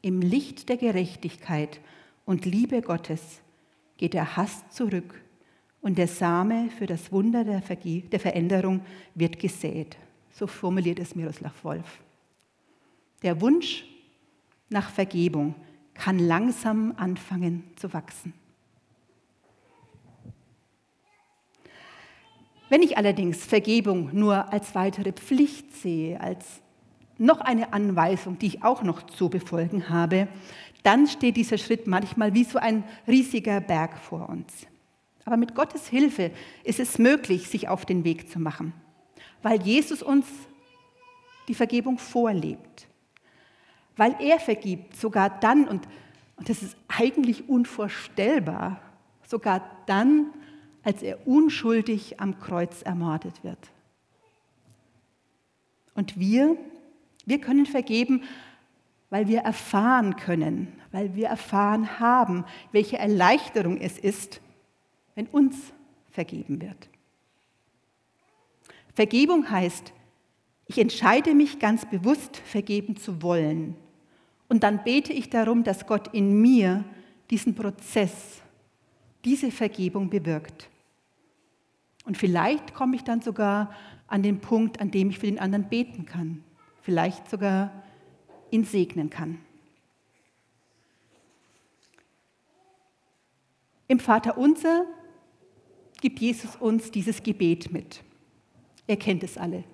Im 0.00 0.20
Licht 0.20 0.68
der 0.68 0.76
Gerechtigkeit 0.76 1.80
und 2.24 2.44
Liebe 2.44 2.82
Gottes 2.82 3.41
geht 4.02 4.14
der 4.14 4.36
Hass 4.36 4.68
zurück 4.68 5.22
und 5.80 5.96
der 5.96 6.08
Same 6.08 6.70
für 6.76 6.86
das 6.86 7.12
Wunder 7.12 7.44
der, 7.44 7.62
Verge 7.62 8.00
der 8.00 8.18
Veränderung 8.18 8.80
wird 9.14 9.38
gesät. 9.38 9.96
So 10.32 10.48
formuliert 10.48 10.98
es 10.98 11.14
Miroslav 11.14 11.62
Wolf. 11.62 12.00
Der 13.22 13.40
Wunsch 13.40 13.84
nach 14.70 14.90
Vergebung 14.90 15.54
kann 15.94 16.18
langsam 16.18 16.94
anfangen 16.96 17.62
zu 17.76 17.92
wachsen. 17.92 18.34
Wenn 22.70 22.82
ich 22.82 22.96
allerdings 22.96 23.44
Vergebung 23.44 24.10
nur 24.12 24.52
als 24.52 24.74
weitere 24.74 25.12
Pflicht 25.12 25.76
sehe, 25.76 26.20
als 26.20 26.60
noch 27.22 27.40
eine 27.40 27.72
Anweisung, 27.72 28.38
die 28.38 28.46
ich 28.46 28.64
auch 28.64 28.82
noch 28.82 29.02
zu 29.02 29.28
befolgen 29.28 29.88
habe, 29.88 30.28
dann 30.82 31.06
steht 31.06 31.36
dieser 31.36 31.58
Schritt 31.58 31.86
manchmal 31.86 32.34
wie 32.34 32.44
so 32.44 32.58
ein 32.58 32.82
riesiger 33.06 33.60
Berg 33.60 33.96
vor 33.96 34.28
uns. 34.28 34.66
Aber 35.24 35.36
mit 35.36 35.54
Gottes 35.54 35.86
Hilfe 35.86 36.32
ist 36.64 36.80
es 36.80 36.98
möglich, 36.98 37.48
sich 37.48 37.68
auf 37.68 37.86
den 37.86 38.02
Weg 38.02 38.28
zu 38.28 38.40
machen, 38.40 38.72
weil 39.42 39.62
Jesus 39.62 40.02
uns 40.02 40.26
die 41.46 41.54
Vergebung 41.54 41.98
vorlebt, 41.98 42.88
weil 43.96 44.16
er 44.18 44.40
vergibt, 44.40 44.96
sogar 44.96 45.30
dann, 45.40 45.68
und, 45.68 45.86
und 46.36 46.48
das 46.48 46.62
ist 46.62 46.76
eigentlich 46.88 47.48
unvorstellbar, 47.48 48.80
sogar 49.22 49.62
dann, 49.86 50.26
als 50.82 51.02
er 51.02 51.24
unschuldig 51.26 52.18
am 52.18 52.40
Kreuz 52.40 52.82
ermordet 52.82 53.44
wird. 53.44 53.70
Und 55.94 56.18
wir, 56.18 56.56
wir 57.26 57.40
können 57.40 57.66
vergeben, 57.66 58.22
weil 59.10 59.28
wir 59.28 59.40
erfahren 59.40 60.16
können, 60.16 60.68
weil 60.90 61.14
wir 61.14 61.28
erfahren 61.28 62.00
haben, 62.00 62.44
welche 62.72 62.98
Erleichterung 62.98 63.78
es 63.78 63.98
ist, 63.98 64.40
wenn 65.14 65.26
uns 65.26 65.72
vergeben 66.10 66.60
wird. 66.60 66.88
Vergebung 68.94 69.50
heißt, 69.50 69.92
ich 70.66 70.78
entscheide 70.78 71.34
mich 71.34 71.58
ganz 71.58 71.88
bewusst, 71.88 72.36
vergeben 72.38 72.96
zu 72.96 73.22
wollen. 73.22 73.76
Und 74.48 74.62
dann 74.62 74.84
bete 74.84 75.12
ich 75.12 75.30
darum, 75.30 75.64
dass 75.64 75.86
Gott 75.86 76.08
in 76.14 76.40
mir 76.40 76.84
diesen 77.30 77.54
Prozess, 77.54 78.42
diese 79.24 79.50
Vergebung 79.50 80.10
bewirkt. 80.10 80.68
Und 82.04 82.16
vielleicht 82.16 82.74
komme 82.74 82.96
ich 82.96 83.04
dann 83.04 83.22
sogar 83.22 83.74
an 84.06 84.22
den 84.22 84.40
Punkt, 84.40 84.80
an 84.80 84.90
dem 84.90 85.10
ich 85.10 85.18
für 85.18 85.26
den 85.26 85.38
anderen 85.38 85.68
beten 85.68 86.04
kann. 86.04 86.44
Vielleicht 86.82 87.30
sogar 87.30 87.70
ihn 88.50 88.64
segnen 88.64 89.08
kann. 89.10 89.38
Im 93.88 93.98
Vater 93.98 94.38
unser 94.38 94.86
gibt 96.00 96.20
Jesus 96.20 96.56
uns 96.56 96.90
dieses 96.90 97.22
Gebet 97.22 97.72
mit. 97.72 98.02
Er 98.86 98.96
kennt 98.96 99.22
es 99.22 99.36
alle. 99.36 99.64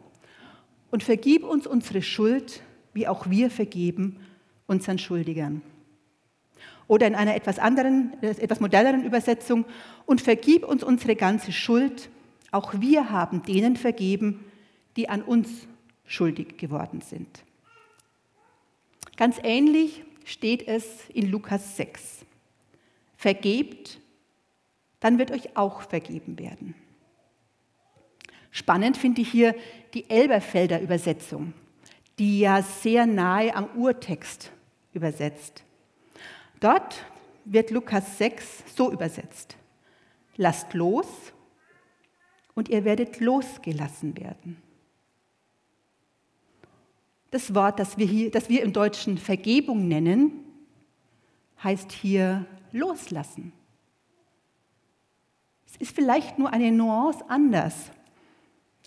Und 0.90 1.02
vergib 1.02 1.44
uns 1.44 1.66
unsere 1.66 2.02
Schuld, 2.02 2.62
wie 2.92 3.06
auch 3.06 3.30
wir 3.30 3.50
vergeben 3.50 4.18
unseren 4.66 4.98
Schuldigern. 4.98 5.62
Oder 6.88 7.06
in 7.06 7.14
einer 7.14 7.36
etwas 7.36 7.58
anderen, 7.58 8.12
etwas 8.22 8.60
moderneren 8.60 9.04
Übersetzung, 9.04 9.66
und 10.04 10.20
vergib 10.20 10.66
uns 10.66 10.82
unsere 10.82 11.14
ganze 11.14 11.52
Schuld, 11.52 12.08
auch 12.50 12.80
wir 12.80 13.10
haben 13.10 13.42
denen 13.42 13.76
vergeben, 13.76 14.44
die 14.96 15.08
an 15.08 15.22
uns 15.22 15.67
schuldig 16.08 16.56
geworden 16.58 17.00
sind. 17.00 17.44
Ganz 19.16 19.36
ähnlich 19.44 20.02
steht 20.24 20.66
es 20.66 21.08
in 21.10 21.30
Lukas 21.30 21.76
6. 21.76 22.24
Vergebt, 23.16 24.00
dann 25.00 25.18
wird 25.18 25.30
euch 25.30 25.56
auch 25.56 25.82
vergeben 25.82 26.38
werden. 26.38 26.74
Spannend 28.50 28.96
finde 28.96 29.20
ich 29.20 29.30
hier 29.30 29.54
die 29.94 30.08
Elberfelder 30.10 30.80
Übersetzung, 30.80 31.52
die 32.18 32.40
ja 32.40 32.62
sehr 32.62 33.06
nahe 33.06 33.54
am 33.54 33.66
Urtext 33.76 34.50
übersetzt. 34.92 35.62
Dort 36.60 37.04
wird 37.44 37.70
Lukas 37.70 38.18
6 38.18 38.64
so 38.74 38.90
übersetzt. 38.90 39.56
Lasst 40.36 40.74
los 40.74 41.06
und 42.54 42.68
ihr 42.68 42.84
werdet 42.84 43.20
losgelassen 43.20 44.16
werden. 44.16 44.62
Das 47.30 47.54
Wort, 47.54 47.78
das 47.78 47.98
wir, 47.98 48.06
hier, 48.06 48.30
das 48.30 48.48
wir 48.48 48.62
im 48.62 48.72
Deutschen 48.72 49.18
Vergebung 49.18 49.86
nennen, 49.86 50.44
heißt 51.62 51.92
hier 51.92 52.46
loslassen. 52.72 53.52
Es 55.66 55.76
ist 55.76 55.94
vielleicht 55.94 56.38
nur 56.38 56.52
eine 56.52 56.72
Nuance 56.72 57.24
anders, 57.28 57.90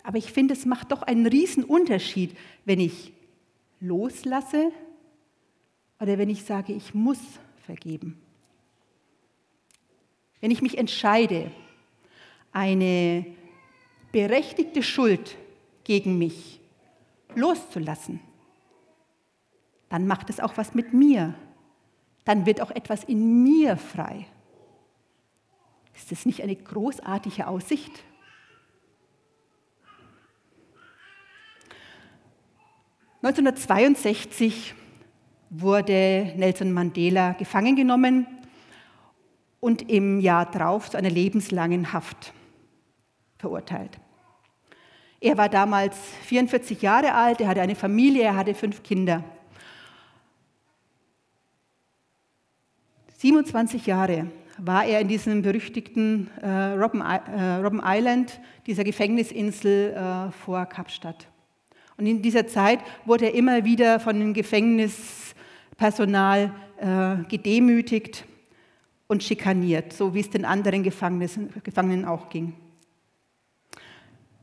aber 0.03 0.17
ich 0.17 0.31
finde, 0.31 0.53
es 0.53 0.65
macht 0.65 0.91
doch 0.91 1.03
einen 1.03 1.27
riesen 1.27 1.63
Unterschied, 1.63 2.35
wenn 2.65 2.79
ich 2.79 3.13
loslasse 3.79 4.71
oder 5.99 6.17
wenn 6.17 6.29
ich 6.29 6.43
sage, 6.43 6.73
ich 6.73 6.95
muss 6.95 7.19
vergeben. 7.65 8.19
Wenn 10.39 10.49
ich 10.49 10.63
mich 10.63 10.79
entscheide, 10.79 11.51
eine 12.51 13.25
berechtigte 14.11 14.81
Schuld 14.81 15.37
gegen 15.83 16.17
mich 16.17 16.59
loszulassen, 17.35 18.19
dann 19.91 20.07
macht 20.07 20.29
es 20.29 20.39
auch 20.39 20.55
was 20.55 20.73
mit 20.73 20.93
mir. 20.93 21.35
Dann 22.23 22.45
wird 22.45 22.61
auch 22.61 22.71
etwas 22.71 23.03
in 23.03 23.43
mir 23.43 23.75
frei. 23.75 24.25
Ist 25.93 26.13
das 26.13 26.25
nicht 26.25 26.41
eine 26.41 26.55
großartige 26.55 27.45
Aussicht? 27.45 27.91
(1962) 33.21 34.73
wurde 35.49 36.33
Nelson 36.37 36.71
Mandela 36.71 37.33
gefangen 37.33 37.75
genommen 37.75 38.25
und 39.59 39.91
im 39.91 40.21
Jahr 40.21 40.49
darauf 40.49 40.89
zu 40.89 40.97
einer 40.97 41.09
lebenslangen 41.09 41.91
Haft 41.91 42.33
verurteilt. 43.37 43.99
Er 45.19 45.37
war 45.37 45.49
damals 45.49 45.97
44 46.23 46.81
Jahre 46.81 47.13
alt, 47.13 47.41
er 47.41 47.49
hatte 47.49 47.61
eine 47.61 47.75
Familie, 47.75 48.23
er 48.23 48.37
hatte 48.37 48.55
fünf 48.55 48.83
Kinder. 48.83 49.21
27 53.21 53.85
Jahre 53.85 54.27
war 54.57 54.83
er 54.83 54.99
in 54.99 55.07
diesem 55.07 55.43
berüchtigten 55.43 56.27
äh, 56.41 56.73
Robben, 56.73 57.01
äh, 57.01 57.57
Robben, 57.57 57.79
Island, 57.85 58.41
dieser 58.65 58.83
Gefängnisinsel 58.83 59.93
äh, 59.93 60.31
vor 60.31 60.65
Kapstadt. 60.65 61.27
Und 61.97 62.07
in 62.07 62.23
dieser 62.23 62.47
Zeit 62.47 62.79
wurde 63.05 63.25
er 63.25 63.35
immer 63.35 63.63
wieder 63.63 63.99
von 63.99 64.19
dem 64.19 64.33
Gefängnispersonal 64.33 66.51
äh, 66.79 67.17
gedemütigt 67.29 68.25
und 69.05 69.21
schikaniert, 69.21 69.93
so 69.93 70.15
wie 70.15 70.21
es 70.21 70.31
den 70.31 70.43
anderen 70.43 70.81
Gefangenen 70.81 72.05
auch 72.05 72.27
ging. 72.29 72.53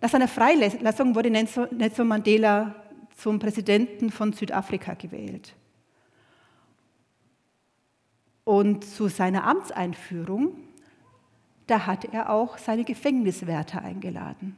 Nach 0.01 0.09
seiner 0.09 0.29
Freilassung 0.29 1.17
wurde 1.17 1.33
Nelson 1.33 2.07
Mandela 2.07 2.77
zum 3.17 3.41
Präsidenten 3.41 4.12
von 4.12 4.33
Südafrika 4.33 4.95
gewählt. 4.95 5.57
Und 8.49 8.83
zu 8.83 9.09
seiner 9.09 9.45
Amtseinführung, 9.45 10.57
da 11.67 11.85
hat 11.85 12.07
er 12.07 12.31
auch 12.31 12.57
seine 12.57 12.83
Gefängniswärter 12.83 13.83
eingeladen. 13.83 14.57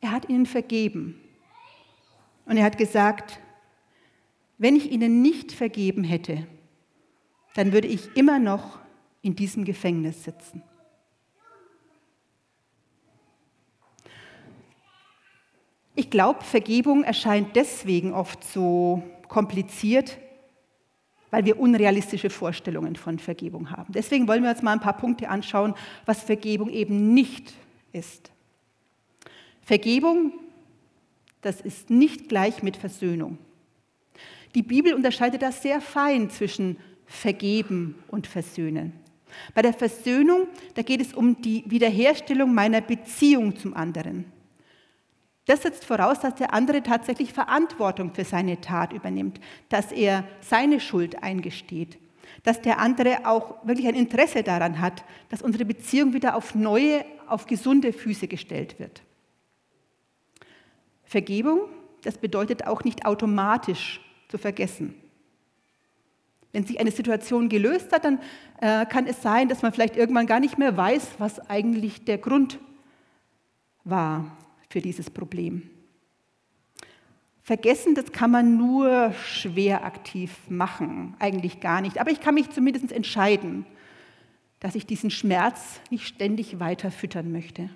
Er 0.00 0.10
hat 0.10 0.28
ihnen 0.28 0.46
vergeben. 0.46 1.20
Und 2.46 2.56
er 2.56 2.64
hat 2.64 2.78
gesagt, 2.78 3.38
wenn 4.58 4.74
ich 4.74 4.90
ihnen 4.90 5.22
nicht 5.22 5.52
vergeben 5.52 6.02
hätte, 6.02 6.48
dann 7.54 7.72
würde 7.72 7.86
ich 7.86 8.16
immer 8.16 8.40
noch 8.40 8.80
in 9.20 9.36
diesem 9.36 9.64
Gefängnis 9.64 10.24
sitzen. 10.24 10.64
Ich 15.94 16.10
glaube, 16.10 16.42
Vergebung 16.42 17.04
erscheint 17.04 17.54
deswegen 17.54 18.12
oft 18.14 18.42
so 18.42 19.00
kompliziert, 19.28 20.18
weil 21.32 21.46
wir 21.46 21.58
unrealistische 21.58 22.28
Vorstellungen 22.28 22.94
von 22.94 23.18
Vergebung 23.18 23.70
haben. 23.70 23.92
Deswegen 23.94 24.28
wollen 24.28 24.44
wir 24.44 24.50
uns 24.50 24.60
mal 24.60 24.74
ein 24.74 24.80
paar 24.80 24.98
Punkte 24.98 25.30
anschauen, 25.30 25.74
was 26.04 26.22
Vergebung 26.22 26.68
eben 26.68 27.14
nicht 27.14 27.54
ist. 27.92 28.30
Vergebung, 29.62 30.34
das 31.40 31.62
ist 31.62 31.88
nicht 31.88 32.28
gleich 32.28 32.62
mit 32.62 32.76
Versöhnung. 32.76 33.38
Die 34.54 34.62
Bibel 34.62 34.92
unterscheidet 34.92 35.40
das 35.40 35.62
sehr 35.62 35.80
fein 35.80 36.28
zwischen 36.28 36.76
Vergeben 37.06 37.94
und 38.08 38.26
Versöhnen. 38.26 38.92
Bei 39.54 39.62
der 39.62 39.72
Versöhnung, 39.72 40.48
da 40.74 40.82
geht 40.82 41.00
es 41.00 41.14
um 41.14 41.40
die 41.40 41.64
Wiederherstellung 41.66 42.52
meiner 42.52 42.82
Beziehung 42.82 43.56
zum 43.56 43.72
anderen. 43.72 44.26
Das 45.46 45.62
setzt 45.62 45.84
voraus, 45.84 46.20
dass 46.20 46.36
der 46.36 46.54
andere 46.54 46.82
tatsächlich 46.82 47.32
Verantwortung 47.32 48.14
für 48.14 48.24
seine 48.24 48.60
Tat 48.60 48.92
übernimmt, 48.92 49.40
dass 49.68 49.90
er 49.90 50.24
seine 50.40 50.78
Schuld 50.78 51.22
eingesteht, 51.22 51.98
dass 52.44 52.62
der 52.62 52.78
andere 52.78 53.26
auch 53.26 53.66
wirklich 53.66 53.88
ein 53.88 53.96
Interesse 53.96 54.44
daran 54.44 54.80
hat, 54.80 55.04
dass 55.30 55.42
unsere 55.42 55.64
Beziehung 55.64 56.12
wieder 56.12 56.36
auf 56.36 56.54
neue, 56.54 57.04
auf 57.26 57.46
gesunde 57.46 57.92
Füße 57.92 58.28
gestellt 58.28 58.78
wird. 58.78 59.02
Vergebung, 61.04 61.62
das 62.04 62.18
bedeutet 62.18 62.66
auch 62.66 62.84
nicht 62.84 63.04
automatisch 63.04 64.00
zu 64.28 64.38
vergessen. 64.38 64.94
Wenn 66.52 66.64
sich 66.64 66.78
eine 66.78 66.90
Situation 66.90 67.48
gelöst 67.48 67.92
hat, 67.92 68.04
dann 68.04 68.20
äh, 68.60 68.86
kann 68.86 69.06
es 69.06 69.22
sein, 69.22 69.48
dass 69.48 69.62
man 69.62 69.72
vielleicht 69.72 69.96
irgendwann 69.96 70.26
gar 70.26 70.40
nicht 70.40 70.58
mehr 70.58 70.76
weiß, 70.76 71.16
was 71.18 71.40
eigentlich 71.50 72.04
der 72.04 72.18
Grund 72.18 72.60
war 73.84 74.36
für 74.72 74.80
dieses 74.80 75.10
Problem. 75.10 75.68
Vergessen, 77.42 77.94
das 77.94 78.12
kann 78.12 78.30
man 78.30 78.56
nur 78.56 79.12
schwer 79.12 79.84
aktiv 79.84 80.32
machen, 80.48 81.14
eigentlich 81.18 81.60
gar 81.60 81.82
nicht. 81.82 81.98
Aber 81.98 82.10
ich 82.10 82.20
kann 82.20 82.34
mich 82.34 82.50
zumindest 82.50 82.90
entscheiden, 82.90 83.66
dass 84.60 84.74
ich 84.74 84.86
diesen 84.86 85.10
Schmerz 85.10 85.80
nicht 85.90 86.06
ständig 86.06 86.58
weiter 86.58 86.90
füttern 86.90 87.32
möchte. 87.32 87.68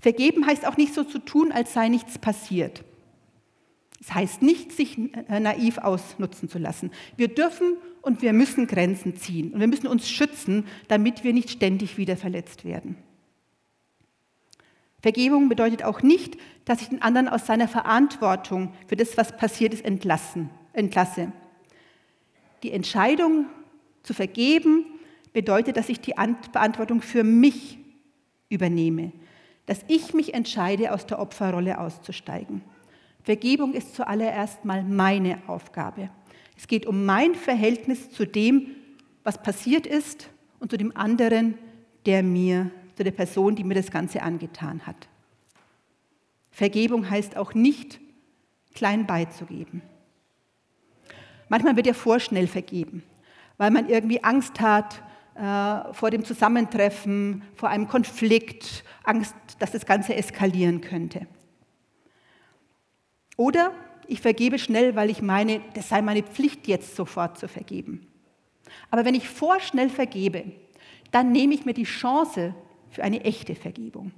Vergeben 0.00 0.46
heißt 0.46 0.66
auch 0.66 0.76
nicht 0.76 0.94
so 0.94 1.04
zu 1.04 1.18
tun, 1.18 1.52
als 1.52 1.74
sei 1.74 1.88
nichts 1.88 2.18
passiert. 2.18 2.84
Es 4.00 4.14
heißt 4.14 4.40
nicht, 4.42 4.72
sich 4.72 4.96
naiv 5.28 5.78
ausnutzen 5.78 6.48
zu 6.48 6.58
lassen. 6.58 6.90
Wir 7.16 7.28
dürfen 7.28 7.76
und 8.00 8.22
wir 8.22 8.32
müssen 8.32 8.66
Grenzen 8.66 9.16
ziehen 9.16 9.52
und 9.52 9.60
wir 9.60 9.68
müssen 9.68 9.88
uns 9.88 10.08
schützen, 10.08 10.64
damit 10.88 11.22
wir 11.22 11.32
nicht 11.32 11.50
ständig 11.50 11.98
wieder 11.98 12.16
verletzt 12.16 12.64
werden. 12.64 12.96
Vergebung 15.02 15.48
bedeutet 15.48 15.82
auch 15.82 16.02
nicht, 16.02 16.38
dass 16.64 16.80
ich 16.80 16.88
den 16.88 17.02
anderen 17.02 17.28
aus 17.28 17.44
seiner 17.44 17.66
Verantwortung 17.66 18.72
für 18.86 18.94
das, 18.94 19.16
was 19.16 19.36
passiert 19.36 19.74
ist, 19.74 19.84
entlassen, 19.84 20.48
entlasse. 20.72 21.32
Die 22.62 22.70
Entscheidung 22.70 23.46
zu 24.04 24.14
vergeben 24.14 24.86
bedeutet, 25.32 25.76
dass 25.76 25.88
ich 25.88 26.00
die 26.00 26.14
Verantwortung 26.52 27.02
für 27.02 27.24
mich 27.24 27.78
übernehme, 28.48 29.12
dass 29.66 29.84
ich 29.88 30.14
mich 30.14 30.34
entscheide, 30.34 30.92
aus 30.92 31.04
der 31.06 31.18
Opferrolle 31.18 31.80
auszusteigen. 31.80 32.62
Vergebung 33.24 33.72
ist 33.72 33.96
zuallererst 33.96 34.64
mal 34.64 34.84
meine 34.84 35.38
Aufgabe. 35.48 36.10
Es 36.56 36.68
geht 36.68 36.86
um 36.86 37.04
mein 37.04 37.34
Verhältnis 37.34 38.10
zu 38.10 38.24
dem, 38.24 38.68
was 39.24 39.42
passiert 39.42 39.86
ist 39.86 40.28
und 40.60 40.70
zu 40.70 40.76
dem 40.76 40.96
anderen, 40.96 41.58
der 42.06 42.22
mir, 42.22 42.70
zu 42.96 43.04
der 43.04 43.10
Person, 43.10 43.56
die 43.56 43.64
mir 43.64 43.74
das 43.74 43.90
Ganze 43.90 44.22
angetan 44.22 44.86
hat. 44.86 45.08
Vergebung 46.50 47.08
heißt 47.08 47.36
auch 47.36 47.54
nicht, 47.54 48.00
klein 48.74 49.06
beizugeben. 49.06 49.82
Manchmal 51.48 51.76
wird 51.76 51.86
ja 51.86 51.94
vorschnell 51.94 52.46
vergeben, 52.46 53.02
weil 53.58 53.70
man 53.70 53.88
irgendwie 53.88 54.22
Angst 54.22 54.60
hat 54.60 55.02
äh, 55.34 55.92
vor 55.92 56.10
dem 56.10 56.24
Zusammentreffen, 56.24 57.42
vor 57.54 57.68
einem 57.68 57.88
Konflikt, 57.88 58.84
Angst, 59.04 59.34
dass 59.58 59.72
das 59.72 59.86
Ganze 59.86 60.14
eskalieren 60.14 60.80
könnte. 60.80 61.26
Oder 63.36 63.72
ich 64.06 64.20
vergebe 64.20 64.58
schnell, 64.58 64.94
weil 64.94 65.10
ich 65.10 65.22
meine, 65.22 65.60
das 65.74 65.88
sei 65.88 66.02
meine 66.02 66.22
Pflicht, 66.22 66.68
jetzt 66.68 66.96
sofort 66.96 67.38
zu 67.38 67.48
vergeben. 67.48 68.06
Aber 68.90 69.04
wenn 69.04 69.14
ich 69.14 69.28
vorschnell 69.28 69.88
vergebe, 69.88 70.44
dann 71.10 71.32
nehme 71.32 71.54
ich 71.54 71.64
mir 71.64 71.74
die 71.74 71.84
Chance 71.84 72.54
für 72.92 73.02
eine 73.02 73.24
echte 73.24 73.54
Vergebung. 73.54 74.12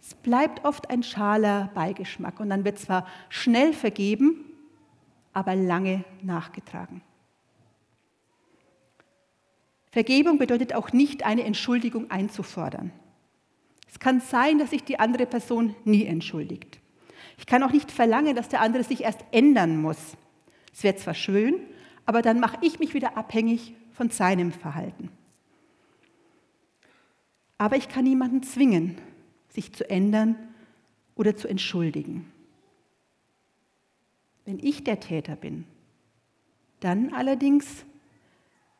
Es 0.00 0.14
bleibt 0.14 0.64
oft 0.64 0.90
ein 0.90 1.02
schaler 1.02 1.70
Beigeschmack 1.74 2.40
und 2.40 2.50
dann 2.50 2.64
wird 2.64 2.78
zwar 2.78 3.06
schnell 3.28 3.72
vergeben, 3.72 4.44
aber 5.32 5.54
lange 5.54 6.04
nachgetragen. 6.22 7.02
Vergebung 9.90 10.38
bedeutet 10.38 10.74
auch 10.74 10.92
nicht, 10.92 11.24
eine 11.24 11.44
Entschuldigung 11.44 12.10
einzufordern. 12.10 12.92
Es 13.88 13.98
kann 13.98 14.20
sein, 14.20 14.58
dass 14.58 14.70
sich 14.70 14.84
die 14.84 14.98
andere 14.98 15.26
Person 15.26 15.74
nie 15.84 16.04
entschuldigt. 16.04 16.78
Ich 17.38 17.46
kann 17.46 17.62
auch 17.62 17.72
nicht 17.72 17.90
verlangen, 17.90 18.36
dass 18.36 18.48
der 18.48 18.60
andere 18.60 18.84
sich 18.84 19.02
erst 19.04 19.24
ändern 19.30 19.80
muss. 19.80 20.16
Es 20.72 20.84
wäre 20.84 20.96
zwar 20.96 21.14
schön, 21.14 21.54
aber 22.04 22.22
dann 22.22 22.40
mache 22.40 22.58
ich 22.62 22.78
mich 22.78 22.94
wieder 22.94 23.16
abhängig 23.16 23.74
von 23.92 24.10
seinem 24.10 24.52
Verhalten. 24.52 25.10
Aber 27.58 27.76
ich 27.76 27.88
kann 27.88 28.04
niemanden 28.04 28.42
zwingen, 28.42 28.96
sich 29.50 29.72
zu 29.72 29.88
ändern 29.90 30.36
oder 31.16 31.36
zu 31.36 31.48
entschuldigen. 31.48 32.32
Wenn 34.44 34.60
ich 34.60 34.84
der 34.84 35.00
Täter 35.00 35.36
bin, 35.36 35.64
dann 36.80 37.12
allerdings 37.12 37.84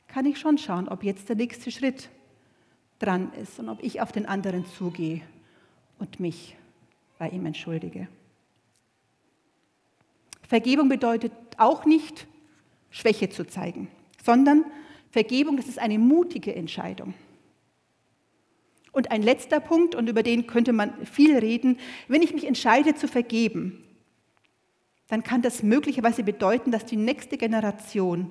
kann 0.06 0.24
ich 0.24 0.38
schon 0.38 0.56
schauen, 0.56 0.88
ob 0.88 1.02
jetzt 1.02 1.28
der 1.28 1.36
nächste 1.36 1.70
Schritt 1.70 2.08
dran 3.00 3.32
ist 3.34 3.58
und 3.58 3.68
ob 3.68 3.82
ich 3.82 4.00
auf 4.00 4.12
den 4.12 4.26
anderen 4.26 4.64
zugehe 4.64 5.22
und 5.98 6.20
mich 6.20 6.56
bei 7.18 7.28
ihm 7.28 7.44
entschuldige. 7.46 8.08
Vergebung 10.42 10.88
bedeutet 10.88 11.32
auch 11.58 11.84
nicht, 11.84 12.26
Schwäche 12.90 13.28
zu 13.28 13.46
zeigen, 13.46 13.88
sondern 14.24 14.64
Vergebung, 15.10 15.56
das 15.56 15.68
ist 15.68 15.78
eine 15.78 15.98
mutige 15.98 16.54
Entscheidung. 16.54 17.12
Und 18.92 19.10
ein 19.10 19.22
letzter 19.22 19.60
Punkt, 19.60 19.94
und 19.94 20.08
über 20.08 20.22
den 20.22 20.46
könnte 20.46 20.72
man 20.72 21.06
viel 21.06 21.36
reden, 21.36 21.78
wenn 22.08 22.22
ich 22.22 22.32
mich 22.32 22.46
entscheide 22.46 22.94
zu 22.94 23.06
vergeben, 23.08 23.84
dann 25.08 25.22
kann 25.22 25.42
das 25.42 25.62
möglicherweise 25.62 26.22
bedeuten, 26.22 26.70
dass 26.70 26.84
die 26.84 26.96
nächste 26.96 27.38
Generation 27.38 28.30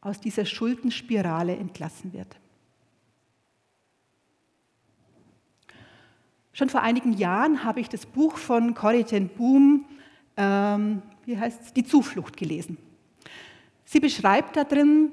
aus 0.00 0.20
dieser 0.20 0.46
Schuldenspirale 0.46 1.54
entlassen 1.56 2.12
wird. 2.12 2.38
Schon 6.52 6.68
vor 6.68 6.82
einigen 6.82 7.12
Jahren 7.12 7.64
habe 7.64 7.80
ich 7.80 7.88
das 7.88 8.06
Buch 8.06 8.36
von 8.36 8.74
Corrie 8.74 9.04
ten 9.04 9.28
Boom 9.28 9.86
ähm, 10.36 11.02
wie 11.26 11.38
heißt 11.38 11.76
Die 11.76 11.84
Zuflucht 11.84 12.36
gelesen. 12.36 12.78
Sie 13.84 14.00
beschreibt 14.00 14.56
darin, 14.56 15.12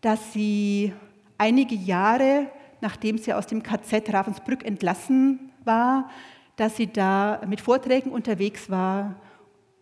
dass 0.00 0.32
sie 0.32 0.92
einige 1.38 1.74
Jahre, 1.74 2.50
nachdem 2.80 3.18
sie 3.18 3.32
aus 3.32 3.46
dem 3.46 3.62
KZ 3.62 4.12
Ravensbrück 4.12 4.64
entlassen 4.64 5.52
war, 5.64 6.10
dass 6.56 6.76
sie 6.76 6.86
da 6.86 7.42
mit 7.46 7.60
Vorträgen 7.60 8.10
unterwegs 8.10 8.70
war, 8.70 9.20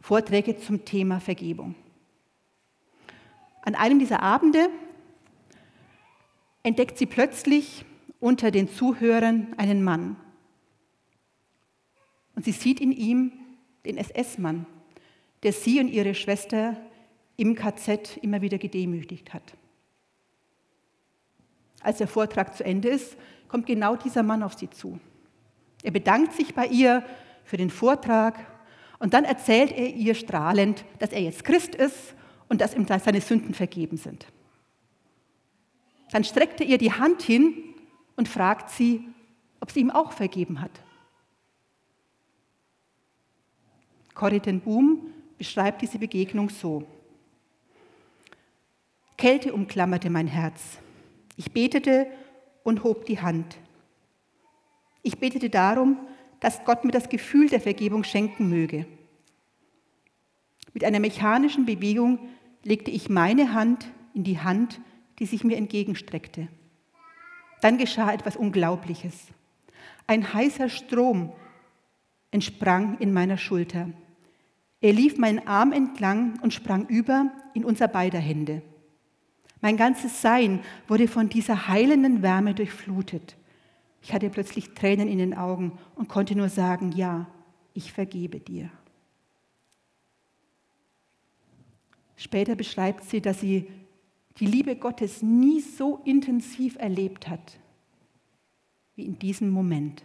Vorträge 0.01 0.59
zum 0.59 0.85
Thema 0.85 1.21
Vergebung. 1.21 1.75
An 3.63 3.75
einem 3.75 3.99
dieser 3.99 4.23
Abende 4.23 4.69
entdeckt 6.63 6.99
sie 6.99 7.07
plötzlich 7.07 7.85
unter 8.21 8.51
den 8.51 8.69
Zuhörern 8.69 9.55
einen 9.57 9.83
Mann. 9.83 10.17
Und 12.35 12.45
sie 12.45 12.53
sieht 12.53 12.81
in 12.81 12.93
ihm 12.93 13.33
den 13.87 13.97
SS-Mann, 13.97 14.67
der 15.43 15.53
sie 15.53 15.81
und 15.81 15.89
ihre 15.89 16.15
Schwester 16.15 16.77
im 17.37 17.55
KZ 17.55 18.19
immer 18.19 18.43
wieder 18.43 18.59
gedemütigt 18.59 19.33
hat. 19.33 19.55
Als 21.85 21.99
der 21.99 22.09
Vortrag 22.09 22.57
zu 22.57 22.65
Ende 22.65 22.89
ist, 22.89 23.17
kommt 23.47 23.67
genau 23.67 23.95
dieser 23.95 24.23
Mann 24.23 24.43
auf 24.43 24.55
sie 24.55 24.71
zu. 24.71 24.99
Er 25.83 25.93
bedankt 25.93 26.33
sich 26.33 26.55
bei 26.55 26.67
ihr 26.67 27.05
für 27.45 27.59
den 27.59 27.71
Vortrag 27.71 28.39
und 28.99 29.15
dann 29.15 29.25
erzählt 29.25 29.71
er 29.71 29.89
ihr 29.95 30.15
strahlend, 30.15 30.85
dass 30.99 31.13
er 31.13 31.21
jetzt 31.21 31.45
Christ 31.45 31.75
ist 31.75 32.15
und 32.49 32.61
dass 32.61 32.75
ihm 32.75 32.87
seine 32.87 33.21
Sünden 33.21 33.53
vergeben 33.55 33.99
sind. 33.99 34.27
Dann 36.11 36.25
streckt 36.25 36.61
er 36.61 36.67
ihr 36.67 36.79
die 36.79 36.93
Hand 36.93 37.23
hin 37.23 37.53
und 38.17 38.29
fragt 38.29 38.71
sie, 38.71 39.07
ob 39.61 39.71
sie 39.71 39.81
ihm 39.81 39.91
auch 39.91 40.13
vergeben 40.13 40.61
hat. 40.61 40.71
Corrie 44.15 44.41
ten 44.41 44.61
Boom 44.61 45.13
beschreibt 45.37 45.83
diese 45.83 45.99
Begegnung 45.99 46.49
so. 46.49 46.87
Kälte 49.17 49.53
umklammerte 49.53 50.09
mein 50.09 50.29
Herz. 50.29 50.79
Ich 51.37 51.53
betete 51.53 52.07
und 52.63 52.85
hob 52.85 53.07
die 53.07 53.21
Hand. 53.21 53.57
Ich 55.03 55.19
betete 55.19 55.51
darum, 55.51 55.99
dass 56.41 56.65
Gott 56.65 56.85
mir 56.85 56.93
das 56.93 57.09
Gefühl 57.09 57.49
der 57.49 57.61
Vergebung 57.61 58.05
schenken 58.05 58.49
möge. 58.49 58.87
Mit 60.73 60.85
einer 60.85 61.01
mechanischen 61.01 61.67
Bewegung 61.67 62.19
legte 62.63 62.91
ich 62.91 63.09
meine 63.09 63.53
Hand 63.55 63.87
in 64.15 64.25
die 64.25 64.41
Hand, 64.41 64.81
die 65.19 65.27
sich 65.27 65.45
mir 65.45 65.57
entgegenstreckte. 65.57 66.49
Dann 67.61 67.79
geschah 67.79 68.13
etwas 68.13 68.37
Unglaubliches. 68.37 69.29
Ein 70.07 70.35
heißer 70.35 70.69
Strom 70.69 71.33
entsprang 72.31 72.99
in 72.99 73.13
meiner 73.13 73.39
Schulter. 73.39 73.91
Er 74.81 74.93
lief 74.93 75.17
meinen 75.17 75.47
Arm 75.47 75.73
entlang 75.73 76.39
und 76.43 76.53
sprang 76.53 76.87
über 76.89 77.31
in 77.55 77.65
unser 77.65 77.89
beider 77.89 78.19
Hände. 78.19 78.63
Mein 79.65 79.79
ganzes 79.79 80.21
Sein 80.21 80.61
wurde 80.89 81.09
von 81.09 81.31
dieser 81.31 81.69
heilenden 81.69 82.21
Wärme 82.21 82.53
durchflutet. 82.53 83.35
Ich 84.03 84.13
hatte 84.13 84.29
plötzlich 84.29 84.75
Tränen 84.75 85.09
in 85.09 85.17
den 85.17 85.33
Augen 85.33 85.79
und 85.95 86.07
konnte 86.07 86.37
nur 86.37 86.51
sagen, 86.51 86.93
ja, 86.93 87.27
ich 87.73 87.91
vergebe 87.91 88.41
dir. 88.41 88.69
Später 92.15 92.57
beschreibt 92.57 93.05
sie, 93.05 93.23
dass 93.23 93.41
sie 93.41 93.67
die 94.37 94.45
Liebe 94.45 94.77
Gottes 94.77 95.23
nie 95.23 95.63
so 95.63 96.03
intensiv 96.05 96.77
erlebt 96.77 97.31
hat 97.31 97.59
wie 98.97 99.07
in 99.07 99.19
diesem 99.19 99.49
Moment. 99.49 100.03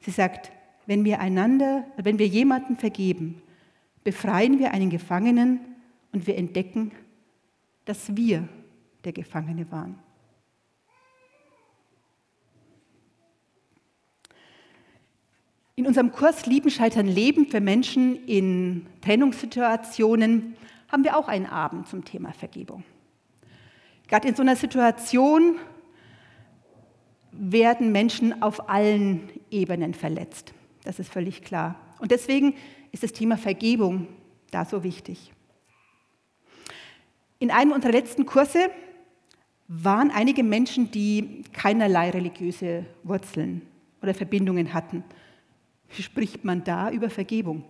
Sie 0.00 0.10
sagt, 0.10 0.52
wenn 0.84 1.06
wir 1.06 1.20
einander, 1.20 1.86
wenn 1.96 2.18
wir 2.18 2.26
jemanden 2.26 2.76
vergeben, 2.76 3.40
befreien 4.04 4.58
wir 4.58 4.72
einen 4.72 4.90
Gefangenen 4.90 5.60
und 6.12 6.26
wir 6.26 6.36
entdecken, 6.36 6.92
dass 7.90 8.16
wir 8.16 8.48
der 9.02 9.12
Gefangene 9.12 9.68
waren. 9.72 9.98
In 15.74 15.88
unserem 15.88 16.12
Kurs 16.12 16.46
Lieben, 16.46 16.70
Scheitern, 16.70 17.08
Leben 17.08 17.46
für 17.46 17.60
Menschen 17.60 18.24
in 18.26 18.86
Trennungssituationen 19.00 20.54
haben 20.86 21.02
wir 21.02 21.16
auch 21.16 21.26
einen 21.26 21.46
Abend 21.46 21.88
zum 21.88 22.04
Thema 22.04 22.32
Vergebung. 22.32 22.84
Gerade 24.06 24.28
in 24.28 24.36
so 24.36 24.42
einer 24.42 24.54
Situation 24.54 25.56
werden 27.32 27.90
Menschen 27.90 28.40
auf 28.40 28.70
allen 28.70 29.30
Ebenen 29.50 29.94
verletzt. 29.94 30.54
Das 30.84 31.00
ist 31.00 31.12
völlig 31.12 31.42
klar. 31.42 31.74
Und 31.98 32.12
deswegen 32.12 32.54
ist 32.92 33.02
das 33.02 33.12
Thema 33.12 33.36
Vergebung 33.36 34.06
da 34.52 34.64
so 34.64 34.84
wichtig. 34.84 35.32
In 37.40 37.50
einem 37.50 37.72
unserer 37.72 37.92
letzten 37.92 38.26
Kurse 38.26 38.70
waren 39.66 40.10
einige 40.10 40.42
Menschen, 40.42 40.90
die 40.90 41.42
keinerlei 41.54 42.10
religiöse 42.10 42.84
Wurzeln 43.02 43.62
oder 44.02 44.12
Verbindungen 44.12 44.74
hatten. 44.74 45.02
Wie 45.96 46.02
spricht 46.02 46.44
man 46.44 46.64
da 46.64 46.90
über 46.90 47.08
Vergebung? 47.08 47.64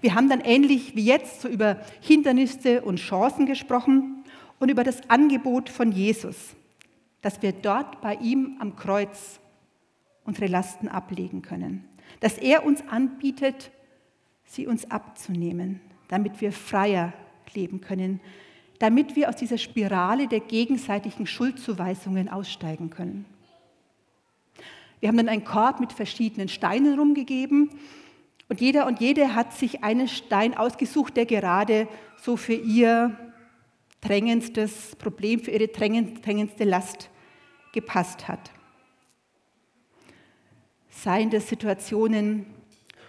Wir 0.00 0.16
haben 0.16 0.28
dann 0.28 0.40
ähnlich 0.40 0.96
wie 0.96 1.04
jetzt 1.04 1.42
so 1.42 1.48
über 1.48 1.80
Hindernisse 2.00 2.82
und 2.82 2.98
Chancen 2.98 3.46
gesprochen 3.46 4.24
und 4.58 4.68
über 4.68 4.82
das 4.82 5.08
Angebot 5.08 5.68
von 5.68 5.92
Jesus, 5.92 6.56
dass 7.20 7.40
wir 7.40 7.52
dort 7.52 8.00
bei 8.00 8.14
ihm 8.16 8.56
am 8.58 8.74
Kreuz 8.74 9.38
unsere 10.24 10.48
Lasten 10.48 10.88
ablegen 10.88 11.42
können. 11.42 11.84
Dass 12.18 12.36
er 12.36 12.66
uns 12.66 12.82
anbietet, 12.88 13.70
sie 14.44 14.66
uns 14.66 14.90
abzunehmen, 14.90 15.80
damit 16.08 16.40
wir 16.40 16.50
freier 16.50 17.12
leben 17.54 17.80
können, 17.80 18.20
damit 18.78 19.16
wir 19.16 19.28
aus 19.28 19.36
dieser 19.36 19.58
Spirale 19.58 20.28
der 20.28 20.40
gegenseitigen 20.40 21.26
Schuldzuweisungen 21.26 22.28
aussteigen 22.28 22.90
können. 22.90 23.24
Wir 25.00 25.08
haben 25.08 25.16
dann 25.16 25.28
einen 25.28 25.44
Korb 25.44 25.80
mit 25.80 25.92
verschiedenen 25.92 26.48
Steinen 26.48 26.98
rumgegeben 26.98 27.70
und 28.48 28.60
jeder 28.60 28.86
und 28.86 29.00
jede 29.00 29.34
hat 29.34 29.52
sich 29.52 29.84
einen 29.84 30.08
Stein 30.08 30.56
ausgesucht, 30.56 31.16
der 31.16 31.26
gerade 31.26 31.86
so 32.16 32.36
für 32.36 32.54
ihr 32.54 33.16
drängendstes 34.00 34.96
Problem, 34.96 35.40
für 35.40 35.50
ihre 35.50 35.68
drängendste 35.68 36.64
Last 36.64 37.10
gepasst 37.72 38.28
hat. 38.28 38.50
Seien 40.88 41.30
das 41.30 41.48
Situationen, 41.48 42.46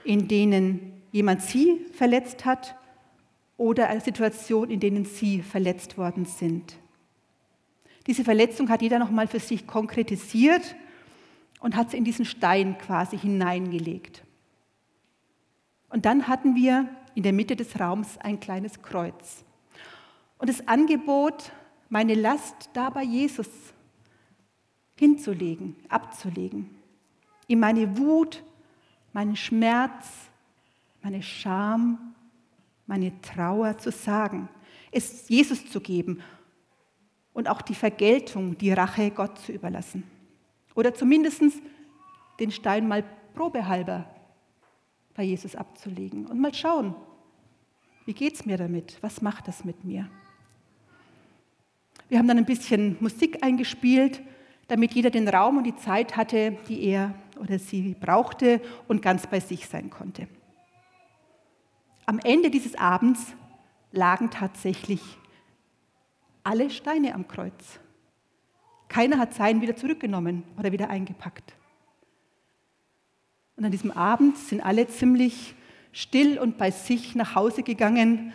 in 0.04 0.28
denen 0.28 1.02
jemand 1.12 1.42
sie 1.42 1.86
verletzt 1.94 2.46
hat 2.46 2.76
oder 3.60 3.90
eine 3.90 4.00
Situation, 4.00 4.72
in 4.72 4.80
denen 4.80 5.04
sie 5.04 5.42
verletzt 5.42 5.98
worden 5.98 6.24
sind. 6.24 6.78
Diese 8.08 8.24
Verletzung 8.24 8.70
hat 8.70 8.82
jeder 8.82 9.00
nochmal 9.00 9.28
für 9.28 9.42
sich 9.42 9.68
konkretisiert 9.68 10.76
und 11.60 11.76
hat 11.76 11.92
sie 11.92 11.98
in 11.98 12.06
diesen 12.06 12.24
Stein 12.24 12.78
quasi 12.78 13.18
hineingelegt. 13.18 14.24
Und 15.90 16.06
dann 16.06 16.30
hatten 16.30 16.56
wir 16.56 16.88
in 17.16 17.24
der 17.24 17.34
Mitte 17.34 17.58
des 17.58 17.78
Raums 17.78 18.18
ein 18.20 18.40
kleines 18.40 18.82
Kreuz. 18.82 19.44
Und 20.38 20.50
das 20.50 20.66
Angebot, 20.66 21.52
meine 21.90 22.16
Last 22.16 22.70
da 22.72 22.90
bei 22.90 23.04
Jesus 23.04 23.50
hinzulegen, 24.96 25.76
abzulegen. 25.90 26.70
Ihm 27.48 27.60
meine 27.60 27.98
Wut, 27.98 28.42
meinen 29.12 29.36
Schmerz, 29.36 30.08
meine 31.02 31.22
Scham, 31.22 32.09
meine 32.90 33.22
Trauer 33.22 33.78
zu 33.78 33.92
sagen, 33.92 34.50
es 34.92 35.30
Jesus 35.30 35.70
zu 35.70 35.80
geben 35.80 36.24
und 37.34 37.48
auch 37.48 37.62
die 37.62 37.76
Vergeltung, 37.76 38.58
die 38.58 38.72
Rache 38.72 39.12
Gott 39.12 39.38
zu 39.38 39.52
überlassen. 39.52 40.04
Oder 40.74 40.96
zumindest 40.96 41.44
den 42.40 42.50
Stein 42.50 42.88
mal 42.88 43.04
probehalber 43.36 44.10
bei 45.14 45.22
Jesus 45.22 45.56
abzulegen 45.56 46.26
und 46.26 46.42
mal 46.42 46.52
schauen, 46.52 46.96
wie 48.06 48.14
geht 48.14 48.34
es 48.34 48.48
mir 48.48 48.58
damit? 48.58 48.98
Was 49.02 49.22
macht 49.22 49.48
das 49.48 49.64
mit 49.64 49.84
mir? 49.84 50.10
Wir 52.08 52.18
haben 52.18 52.28
dann 52.28 52.40
ein 52.40 52.46
bisschen 52.46 52.98
Musik 53.00 53.44
eingespielt, 53.44 54.20
damit 54.68 54.96
jeder 54.96 55.12
den 55.12 55.28
Raum 55.28 55.58
und 55.58 55.64
die 55.64 55.76
Zeit 55.76 56.18
hatte, 56.18 56.58
die 56.68 56.86
er 56.86 57.14
oder 57.40 57.60
sie 57.60 57.96
brauchte 58.00 58.60
und 58.88 59.04
ganz 59.04 59.28
bei 59.28 59.40
sich 59.40 59.68
sein 59.68 59.92
konnte. 59.92 60.28
Am 62.10 62.18
Ende 62.18 62.50
dieses 62.50 62.74
Abends 62.74 63.36
lagen 63.92 64.32
tatsächlich 64.32 65.00
alle 66.44 66.72
Steine 66.72 67.14
am 67.14 67.28
Kreuz. 67.28 67.80
Keiner 68.88 69.20
hat 69.20 69.36
seinen 69.36 69.62
wieder 69.62 69.76
zurückgenommen 69.76 70.44
oder 70.58 70.72
wieder 70.72 70.90
eingepackt. 70.90 71.54
Und 73.58 73.66
an 73.66 73.72
diesem 73.72 73.92
Abend 73.92 74.40
sind 74.40 74.62
alle 74.62 74.88
ziemlich 74.88 75.54
still 75.92 76.40
und 76.40 76.58
bei 76.58 76.72
sich 76.72 77.14
nach 77.14 77.36
Hause 77.36 77.62
gegangen 77.62 78.34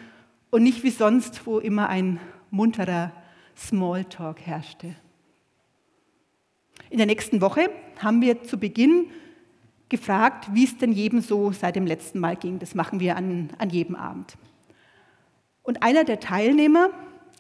und 0.53 0.63
nicht 0.63 0.85
wie 0.85 0.91
sonst, 0.91 1.45
wo 1.45 1.59
immer 1.59 1.89
ein 1.89 2.21
munterer 2.53 3.11
Smalltalk 3.57 4.41
herrschte. 4.41 4.95
In 6.91 6.99
der 6.99 7.09
nächsten 7.09 7.41
Woche 7.41 7.71
haben 7.99 8.21
wir 8.21 8.45
zu 8.45 8.57
Beginn 8.57 9.11
gefragt, 9.97 10.49
wie 10.53 10.65
es 10.65 10.77
denn 10.79 10.93
jedem 10.93 11.21
so 11.21 11.53
seit 11.53 11.77
dem 11.77 11.87
letzten 11.87 12.19
Mal 12.19 12.37
ging. 12.37 12.59
Das 12.59 12.75
machen 12.75 13.01
wir 13.01 13.17
an, 13.17 13.51
an 13.59 13.71
jedem 13.71 13.95
Abend. 13.97 14.37
Und 15.63 15.83
einer 15.83 16.05
der 16.05 16.21
Teilnehmer 16.21 16.91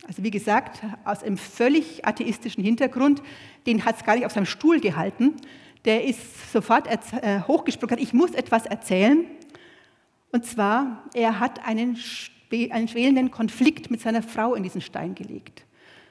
also 0.06 0.22
wie 0.22 0.30
gesagt, 0.30 0.82
aus 1.04 1.22
einem 1.22 1.38
völlig 1.38 2.04
atheistischen 2.04 2.62
Hintergrund, 2.62 3.22
den 3.66 3.84
hat 3.84 3.96
es 3.96 4.04
gar 4.04 4.14
nicht 4.14 4.26
auf 4.26 4.32
seinem 4.32 4.46
Stuhl 4.46 4.80
gehalten. 4.80 5.34
Der 5.84 6.04
ist 6.04 6.52
sofort 6.52 6.86
äh, 6.86 7.40
hochgesprungen, 7.46 7.98
ich 7.98 8.12
muss 8.12 8.32
etwas 8.32 8.66
erzählen. 8.66 9.24
Und 10.32 10.44
zwar, 10.44 11.04
er 11.14 11.40
hat 11.40 11.66
einen, 11.66 11.98
einen 12.70 12.88
schwelenden 12.88 13.30
Konflikt 13.30 13.90
mit 13.90 14.00
seiner 14.00 14.22
Frau 14.22 14.54
in 14.54 14.62
diesen 14.62 14.80
Stein 14.80 15.14
gelegt. 15.14 15.64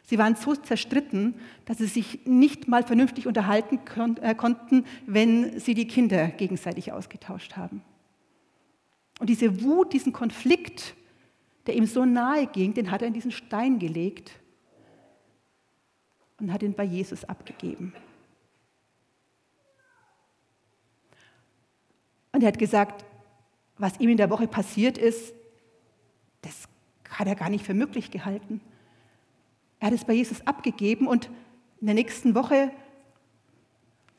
Sie 0.03 0.17
waren 0.17 0.35
so 0.35 0.55
zerstritten, 0.55 1.35
dass 1.65 1.77
sie 1.77 1.87
sich 1.87 2.25
nicht 2.25 2.67
mal 2.67 2.83
vernünftig 2.83 3.25
unterhalten 3.25 3.79
äh, 4.21 4.35
konnten, 4.35 4.85
wenn 5.05 5.59
sie 5.59 5.73
die 5.73 5.87
Kinder 5.87 6.27
gegenseitig 6.27 6.91
ausgetauscht 6.91 7.55
haben. 7.55 7.81
Und 9.19 9.29
diese 9.29 9.63
Wut, 9.63 9.93
diesen 9.93 10.11
Konflikt, 10.11 10.95
der 11.65 11.75
ihm 11.75 11.85
so 11.85 12.03
nahe 12.03 12.47
ging, 12.47 12.73
den 12.73 12.91
hat 12.91 13.01
er 13.01 13.07
in 13.07 13.13
diesen 13.13 13.31
Stein 13.31 13.79
gelegt 13.79 14.31
und 16.39 16.51
hat 16.51 16.63
ihn 16.63 16.73
bei 16.73 16.83
Jesus 16.83 17.23
abgegeben. 17.23 17.93
Und 22.33 22.41
er 22.41 22.47
hat 22.47 22.59
gesagt, 22.59 23.05
was 23.77 23.99
ihm 23.99 24.09
in 24.09 24.17
der 24.17 24.29
Woche 24.29 24.47
passiert 24.47 24.97
ist, 24.97 25.33
das 26.41 26.67
hat 27.09 27.27
er 27.27 27.35
gar 27.35 27.49
nicht 27.49 27.65
für 27.65 27.73
möglich 27.73 28.11
gehalten. 28.11 28.59
Er 29.83 29.87
hat 29.87 29.95
es 29.95 30.05
bei 30.05 30.13
Jesus 30.13 30.47
abgegeben 30.47 31.07
und 31.07 31.29
in 31.81 31.87
der 31.87 31.93
nächsten 31.93 32.35
Woche 32.35 32.71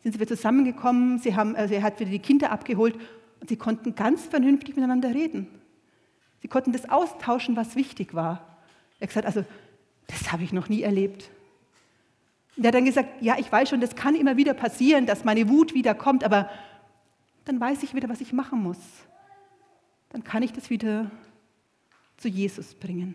sind 0.03 0.13
sie 0.13 0.21
wieder 0.21 0.37
zusammengekommen, 0.37 1.19
sie 1.19 1.35
haben, 1.37 1.57
also 1.57 1.73
er 1.73 1.83
hat 1.83 1.99
wieder 1.99 2.11
die 2.11 2.19
Kinder 2.19 2.53
abgeholt 2.53 3.01
und 3.41 3.49
sie 3.49 3.57
konnten 3.57 3.95
ganz 3.95 4.27
vernünftig 4.27 4.77
miteinander 4.77 5.15
reden. 5.15 5.47
Sie 6.43 6.49
konnten 6.49 6.73
das 6.73 6.91
austauschen, 6.91 7.57
was 7.57 7.77
wichtig 7.77 8.13
war. 8.13 8.59
Er 8.99 9.05
hat 9.05 9.09
gesagt, 9.09 9.25
also 9.25 9.43
das 10.07 10.33
habe 10.33 10.43
ich 10.43 10.53
noch 10.53 10.69
nie 10.69 10.83
erlebt. 10.83 11.31
Und 12.59 12.65
er 12.65 12.69
hat 12.69 12.75
dann 12.75 12.85
gesagt, 12.85 13.23
ja, 13.23 13.39
ich 13.39 13.51
weiß 13.51 13.71
schon, 13.71 13.81
das 13.81 13.97
kann 13.97 14.15
immer 14.15 14.37
wieder 14.37 14.53
passieren, 14.53 15.07
dass 15.07 15.25
meine 15.25 15.49
Wut 15.49 15.73
wieder 15.73 15.95
kommt, 15.95 16.25
aber 16.25 16.51
dann 17.47 17.59
weiß 17.59 17.85
ich 17.85 17.95
wieder, 17.95 18.11
was 18.11 18.21
ich 18.21 18.35
machen 18.35 18.63
muss. 18.63 18.81
Dann 20.11 20.25
kann 20.25 20.43
ich 20.43 20.53
das 20.53 20.69
wieder 20.69 21.11
zu 22.19 22.29
Jesus 22.29 22.75
bringen. 22.75 23.15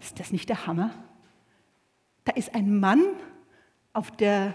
Ist 0.00 0.20
das 0.20 0.32
nicht 0.32 0.48
der 0.48 0.66
Hammer? 0.66 0.90
Da 2.24 2.32
ist 2.32 2.54
ein 2.54 2.78
Mann 2.78 3.02
der, 4.20 4.54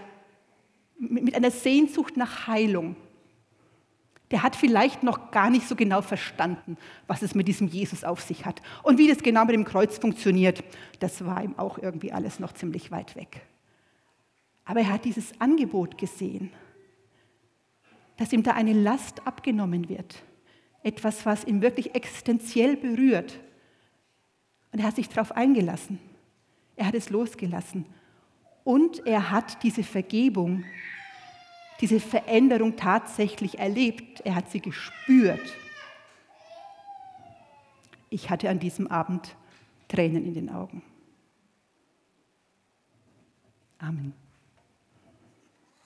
mit 0.96 1.34
einer 1.34 1.50
Sehnsucht 1.50 2.16
nach 2.16 2.46
Heilung 2.46 2.96
der 4.34 4.42
hat 4.42 4.56
vielleicht 4.56 5.04
noch 5.04 5.30
gar 5.30 5.48
nicht 5.48 5.68
so 5.68 5.76
genau 5.76 6.02
verstanden, 6.02 6.76
was 7.06 7.22
es 7.22 7.36
mit 7.36 7.46
diesem 7.46 7.68
Jesus 7.68 8.02
auf 8.02 8.20
sich 8.20 8.44
hat. 8.44 8.62
Und 8.82 8.98
wie 8.98 9.06
das 9.06 9.18
genau 9.18 9.44
mit 9.44 9.54
dem 9.54 9.64
Kreuz 9.64 9.98
funktioniert, 9.98 10.64
das 10.98 11.24
war 11.24 11.44
ihm 11.44 11.56
auch 11.56 11.78
irgendwie 11.78 12.10
alles 12.10 12.40
noch 12.40 12.52
ziemlich 12.52 12.90
weit 12.90 13.14
weg. 13.14 13.42
Aber 14.64 14.80
er 14.80 14.92
hat 14.92 15.04
dieses 15.04 15.40
Angebot 15.40 15.98
gesehen, 15.98 16.50
dass 18.16 18.32
ihm 18.32 18.42
da 18.42 18.54
eine 18.54 18.72
Last 18.72 19.24
abgenommen 19.26 19.88
wird. 19.88 20.22
Etwas, 20.82 21.24
was 21.26 21.44
ihn 21.44 21.62
wirklich 21.62 21.94
existenziell 21.94 22.76
berührt. 22.76 23.38
Und 24.74 24.80
er 24.80 24.88
hat 24.88 24.96
sich 24.96 25.08
darauf 25.08 25.32
eingelassen. 25.32 25.98
Er 26.76 26.88
hat 26.88 26.94
es 26.94 27.08
losgelassen. 27.08 27.86
Und 28.64 29.06
er 29.06 29.30
hat 29.30 29.62
diese 29.62 29.82
Vergebung 29.82 30.64
diese 31.80 32.00
Veränderung 32.00 32.76
tatsächlich 32.76 33.58
erlebt. 33.58 34.20
Er 34.20 34.36
hat 34.36 34.50
sie 34.50 34.60
gespürt. 34.60 35.40
Ich 38.10 38.30
hatte 38.30 38.48
an 38.48 38.58
diesem 38.58 38.86
Abend 38.86 39.36
Tränen 39.88 40.24
in 40.24 40.34
den 40.34 40.50
Augen. 40.50 40.82
Amen. 43.78 44.23